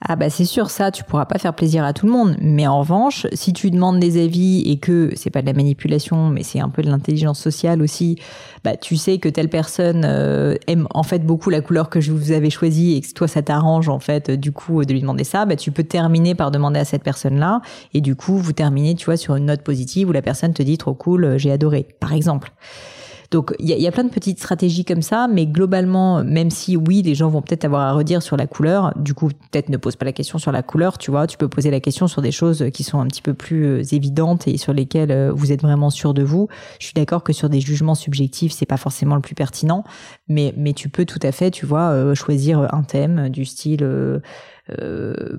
Ah 0.04 0.16
bah 0.16 0.32
c'est 0.32 0.46
sûr, 0.46 0.72
ça, 0.72 0.90
tu 0.90 1.04
pourras 1.04 1.26
pas 1.26 1.38
faire 1.38 1.54
plaisir 1.54 1.84
à 1.84 1.94
tout 1.94 2.08
le 2.08 2.12
monde. 2.12 2.36
Mais 2.42 2.66
en 2.66 2.80
revanche, 2.80 3.28
si 3.34 3.54
tu 3.54 3.70
demandes 3.70 4.00
des 4.00 4.20
avis 4.20 4.62
et 4.62 4.78
que 4.78 5.12
c'est 5.16 5.30
pas 5.30 5.42
de 5.42 5.46
la 5.46 5.54
manipulation, 5.54 6.28
mais 6.28 6.42
c'est 6.42 6.60
un 6.60 6.70
peu 6.70 6.82
de 6.82 6.90
l'intelligence 6.90 7.40
sociale 7.40 7.84
aussi, 7.84 8.18
bah 8.64 8.76
tu 8.78 8.96
sais 8.96 9.20
que 9.20 9.30
telle 9.30 9.48
personne 9.48 10.04
euh, 10.04 10.56
aime 10.66 10.88
en 10.96 11.04
fait 11.04 11.20
beaucoup 11.24 11.52
la 11.52 11.62
couleur 11.62 11.92
que 11.92 12.02
je 12.02 12.12
vous 12.12 12.32
avais 12.32 12.50
choisie 12.50 12.96
et 12.96 13.02
que 13.02 13.14
toi 13.14 13.28
ça 13.28 13.44
t'arrange 13.44 13.90
en 13.90 14.00
fait 14.00 14.32
du 14.32 14.52
coup 14.52 14.84
de 14.84 14.92
lui 14.92 15.02
demander 15.02 15.24
ça, 15.24 15.46
bah 15.46 15.56
tu 15.56 15.72
peux 15.72 15.84
terminer 15.84 16.34
par 16.34 16.50
demander 16.50 16.80
à 16.80 16.86
cette 16.86 17.04
personne-là 17.04 17.62
et 17.94 18.02
du 18.02 18.16
coup 18.16 18.38
vous 18.38 18.54
terminez, 18.54 18.96
tu 18.96 19.06
vois, 19.06 19.18
sur 19.18 19.36
une 19.36 19.46
note 19.46 19.62
positive 19.62 20.10
où 20.10 20.12
la 20.14 20.24
personne 20.24 20.54
te 20.54 20.64
dit 20.64 20.80
trop 20.80 20.96
cool, 20.96 21.38
j'ai 21.38 21.52
adoré, 21.52 21.86
par 22.00 22.14
exemple. 22.14 22.52
Donc 23.32 23.56
il 23.60 23.70
y 23.70 23.88
a, 23.88 23.92
plein 23.92 24.04
de 24.04 24.10
petites 24.10 24.40
stratégies 24.40 24.84
comme 24.84 25.02
ça, 25.02 25.30
mais 25.32 25.48
globalement, 25.48 26.22
même 26.22 26.52
si 26.52 26.76
oui, 26.76 27.02
les 27.02 27.16
gens 27.16 27.30
vont 27.30 27.42
peut-être 27.42 27.64
avoir 27.64 27.84
à 27.84 27.94
redire 27.94 28.22
sur 28.22 28.36
la 28.36 28.46
couleur, 28.46 28.94
du 28.98 29.14
coup 29.14 29.30
peut-être 29.30 29.70
ne 29.70 29.78
pose 29.78 29.96
pas 29.96 30.04
la 30.04 30.12
question 30.12 30.38
sur 30.38 30.52
la 30.52 30.62
couleur, 30.64 30.98
tu 30.98 31.12
vois, 31.12 31.28
tu 31.28 31.38
peux 31.38 31.48
poser 31.48 31.72
la 31.72 31.80
question 31.80 32.08
sur 32.08 32.22
des 32.22 32.34
choses 32.34 32.66
qui 32.74 32.84
sont 32.84 33.00
un 33.00 33.08
petit 33.08 33.22
peu 33.22 33.34
plus 33.34 33.66
euh, 33.66 33.84
évidentes 33.94 34.50
et 34.50 34.58
sur 34.58 34.74
lesquelles 34.74 35.12
euh, 35.12 35.32
vous 35.34 35.54
êtes 35.54 35.62
vraiment 35.62 35.90
sûr 35.90 36.14
de 36.14 36.24
vous. 36.24 36.50
Je 36.80 36.88
suis 36.88 36.94
d'accord 36.94 37.24
que 37.24 37.32
sur 37.32 37.50
des 37.50 37.62
jugements 37.62 37.96
subjectifs, 37.96 38.52
c'est 38.52 38.66
pas 38.66 38.76
forcément 38.76 39.16
le 39.16 39.22
plus 39.22 39.36
pertinent, 39.36 39.86
mais 40.28 40.54
mais 40.58 40.74
tu 40.74 40.90
peux 40.90 41.06
tout 41.06 41.20
à 41.24 41.32
fait, 41.32 41.52
tu 41.52 41.66
vois, 41.66 41.92
euh, 41.92 42.14
choisir 42.16 42.74
un 42.74 42.84
thème 42.84 43.30
du 43.30 43.46
style 43.46 43.88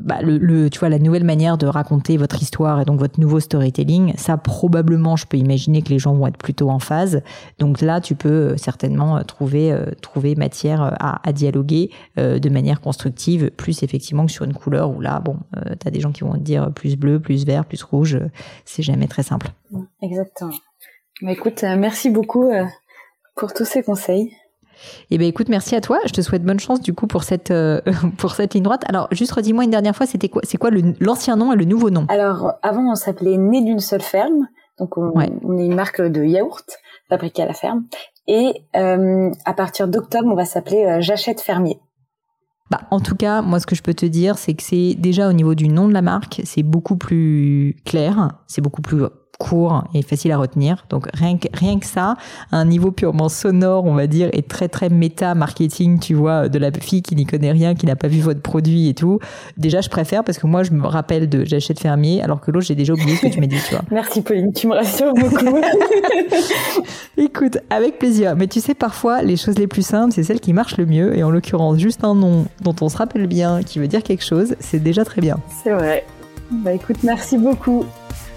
bah, 0.00 0.20
le, 0.22 0.68
tu 0.70 0.78
vois, 0.78 0.88
la 0.88 0.98
nouvelle 0.98 1.24
manière 1.24 1.58
de 1.58 1.66
raconter 1.66 2.16
votre 2.16 2.40
histoire 2.42 2.80
et 2.80 2.84
donc 2.84 2.98
votre 2.98 3.20
nouveau 3.20 3.40
storytelling, 3.40 4.14
ça 4.16 4.36
probablement, 4.36 5.16
je 5.16 5.26
peux 5.26 5.36
imaginer 5.36 5.82
que 5.82 5.90
les 5.90 5.98
gens 5.98 6.14
vont 6.14 6.26
être 6.26 6.36
plutôt 6.36 6.70
en 6.70 6.78
phase. 6.78 7.22
Donc 7.58 7.80
là, 7.80 8.00
tu 8.00 8.14
peux 8.14 8.28
euh, 8.28 8.56
certainement 8.56 9.16
euh, 9.16 9.22
trouver 9.22 9.74
trouver 10.00 10.34
matière 10.34 10.82
à, 10.82 11.26
à 11.26 11.32
dialoguer 11.32 11.90
de 12.16 12.48
manière 12.48 12.80
constructive, 12.80 13.50
plus 13.50 13.82
effectivement 13.82 14.26
que 14.26 14.32
sur 14.32 14.44
une 14.44 14.54
couleur 14.54 14.90
où 14.90 15.00
là, 15.00 15.20
bon, 15.20 15.36
tu 15.80 15.86
as 15.86 15.90
des 15.90 16.00
gens 16.00 16.12
qui 16.12 16.22
vont 16.22 16.34
te 16.34 16.38
dire 16.38 16.72
plus 16.72 16.96
bleu, 16.96 17.20
plus 17.20 17.44
vert, 17.44 17.64
plus 17.64 17.82
rouge. 17.82 18.18
c'est 18.64 18.82
jamais 18.82 19.06
très 19.06 19.22
simple. 19.22 19.48
Exactement. 20.02 20.52
Mais 21.22 21.32
écoute, 21.32 21.62
merci 21.62 22.10
beaucoup 22.10 22.50
pour 23.36 23.52
tous 23.52 23.64
ces 23.64 23.82
conseils. 23.82 24.32
Eh 25.10 25.18
ben 25.18 25.26
écoute, 25.26 25.48
merci 25.48 25.74
à 25.74 25.80
toi. 25.80 25.98
Je 26.06 26.12
te 26.12 26.20
souhaite 26.20 26.42
bonne 26.42 26.60
chance 26.60 26.80
du 26.80 26.94
coup 26.94 27.06
pour 27.06 27.24
cette 27.24 27.50
euh, 27.50 27.80
pour 28.18 28.32
cette 28.32 28.54
ligne 28.54 28.62
droite. 28.62 28.84
Alors 28.88 29.08
juste 29.12 29.32
redis-moi 29.32 29.64
une 29.64 29.70
dernière 29.70 29.96
fois, 29.96 30.06
c'était 30.06 30.28
quoi 30.28 30.42
C'est 30.44 30.58
quoi 30.58 30.70
l'ancien 31.00 31.36
nom 31.36 31.52
et 31.52 31.56
le 31.56 31.64
nouveau 31.64 31.90
nom? 31.90 32.06
Alors 32.08 32.54
avant 32.62 32.90
on 32.90 32.94
s'appelait 32.94 33.36
Né 33.36 33.62
d'une 33.62 33.80
seule 33.80 34.02
ferme, 34.02 34.48
donc 34.78 34.96
on, 34.96 35.20
est 35.20 35.30
une 35.46 35.74
marque 35.74 36.00
de 36.00 36.24
yaourt 36.24 36.64
fabriquée 37.08 37.42
à 37.42 37.46
la 37.46 37.54
ferme. 37.54 37.84
Et 38.28 38.64
euh, 38.76 39.30
à 39.44 39.54
partir 39.54 39.88
d'octobre, 39.88 40.28
on 40.30 40.34
va 40.36 40.44
s'appeler 40.44 40.84
euh, 40.84 41.00
J'achète 41.00 41.40
fermier. 41.40 41.80
Bah, 42.70 42.80
en 42.90 43.00
tout 43.00 43.16
cas, 43.16 43.42
moi, 43.42 43.60
ce 43.60 43.66
que 43.66 43.74
je 43.74 43.82
peux 43.82 43.92
te 43.92 44.06
dire, 44.06 44.38
c'est 44.38 44.54
que 44.54 44.62
c'est 44.62 44.94
déjà 44.94 45.28
au 45.28 45.32
niveau 45.32 45.54
du 45.54 45.68
nom 45.68 45.88
de 45.88 45.92
la 45.92 46.00
marque, 46.00 46.40
c'est 46.44 46.62
beaucoup 46.62 46.96
plus 46.96 47.76
clair, 47.84 48.30
c'est 48.46 48.62
beaucoup 48.62 48.80
plus 48.80 49.04
court 49.42 49.84
et 49.92 50.02
facile 50.02 50.30
à 50.30 50.38
retenir. 50.38 50.86
Donc 50.88 51.08
rien 51.12 51.36
que, 51.36 51.48
rien 51.52 51.78
que 51.80 51.86
ça, 51.86 52.14
un 52.52 52.64
niveau 52.64 52.92
purement 52.92 53.28
sonore, 53.28 53.84
on 53.84 53.94
va 53.94 54.06
dire, 54.06 54.28
et 54.32 54.42
très 54.42 54.68
très 54.68 54.88
méta 54.88 55.34
marketing, 55.34 55.98
tu 55.98 56.14
vois, 56.14 56.48
de 56.48 56.58
la 56.58 56.70
fille 56.70 57.02
qui 57.02 57.16
n'y 57.16 57.26
connaît 57.26 57.50
rien, 57.50 57.74
qui 57.74 57.86
n'a 57.86 57.96
pas 57.96 58.06
vu 58.06 58.20
votre 58.20 58.40
produit 58.40 58.88
et 58.88 58.94
tout. 58.94 59.18
Déjà, 59.56 59.80
je 59.80 59.88
préfère 59.88 60.22
parce 60.22 60.38
que 60.38 60.46
moi, 60.46 60.62
je 60.62 60.70
me 60.70 60.86
rappelle 60.86 61.28
de 61.28 61.44
j'achète 61.44 61.80
fermier, 61.80 62.22
alors 62.22 62.40
que 62.40 62.52
l'autre, 62.52 62.66
j'ai 62.66 62.76
déjà 62.76 62.92
oublié 62.92 63.16
ce 63.16 63.22
que 63.22 63.32
tu 63.32 63.40
m'as 63.40 63.46
dit, 63.46 63.58
tu 63.66 63.74
vois. 63.74 63.82
Merci 63.90 64.22
Pauline, 64.22 64.52
tu 64.52 64.68
me 64.68 64.74
rassures 64.74 65.12
beaucoup. 65.12 65.58
Écoute, 67.16 67.58
avec 67.68 67.98
plaisir. 67.98 68.36
Mais 68.36 68.46
tu 68.46 68.60
sais, 68.60 68.74
parfois, 68.74 69.22
les 69.22 69.36
choses 69.36 69.58
les 69.58 69.66
plus 69.66 69.84
simples, 69.84 70.12
c'est 70.14 70.22
celles 70.22 70.40
qui 70.40 70.52
marchent 70.52 70.76
le 70.76 70.86
mieux. 70.86 71.16
Et 71.16 71.24
en 71.24 71.30
l'occurrence, 71.30 71.78
juste 71.78 72.04
un 72.04 72.14
nom 72.14 72.46
dont 72.60 72.76
on 72.80 72.88
se 72.88 72.96
rappelle 72.96 73.26
bien, 73.26 73.62
qui 73.64 73.80
veut 73.80 73.88
dire 73.88 74.04
quelque 74.04 74.24
chose, 74.24 74.54
c'est 74.60 74.82
déjà 74.82 75.04
très 75.04 75.20
bien. 75.20 75.38
C'est 75.64 75.72
vrai. 75.72 76.04
Bah 76.50 76.72
écoute, 76.72 76.98
merci 77.02 77.38
beaucoup. 77.38 77.84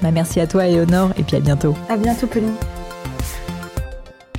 Bah, 0.02 0.12
merci 0.12 0.40
à 0.40 0.48
toi, 0.48 0.68
Eleonore, 0.68 1.12
et 1.18 1.24
puis 1.24 1.38
à 1.38 1.40
bientôt. 1.40 1.76
À 1.90 1.98
bientôt, 1.98 2.28
Pauline. 2.28 2.54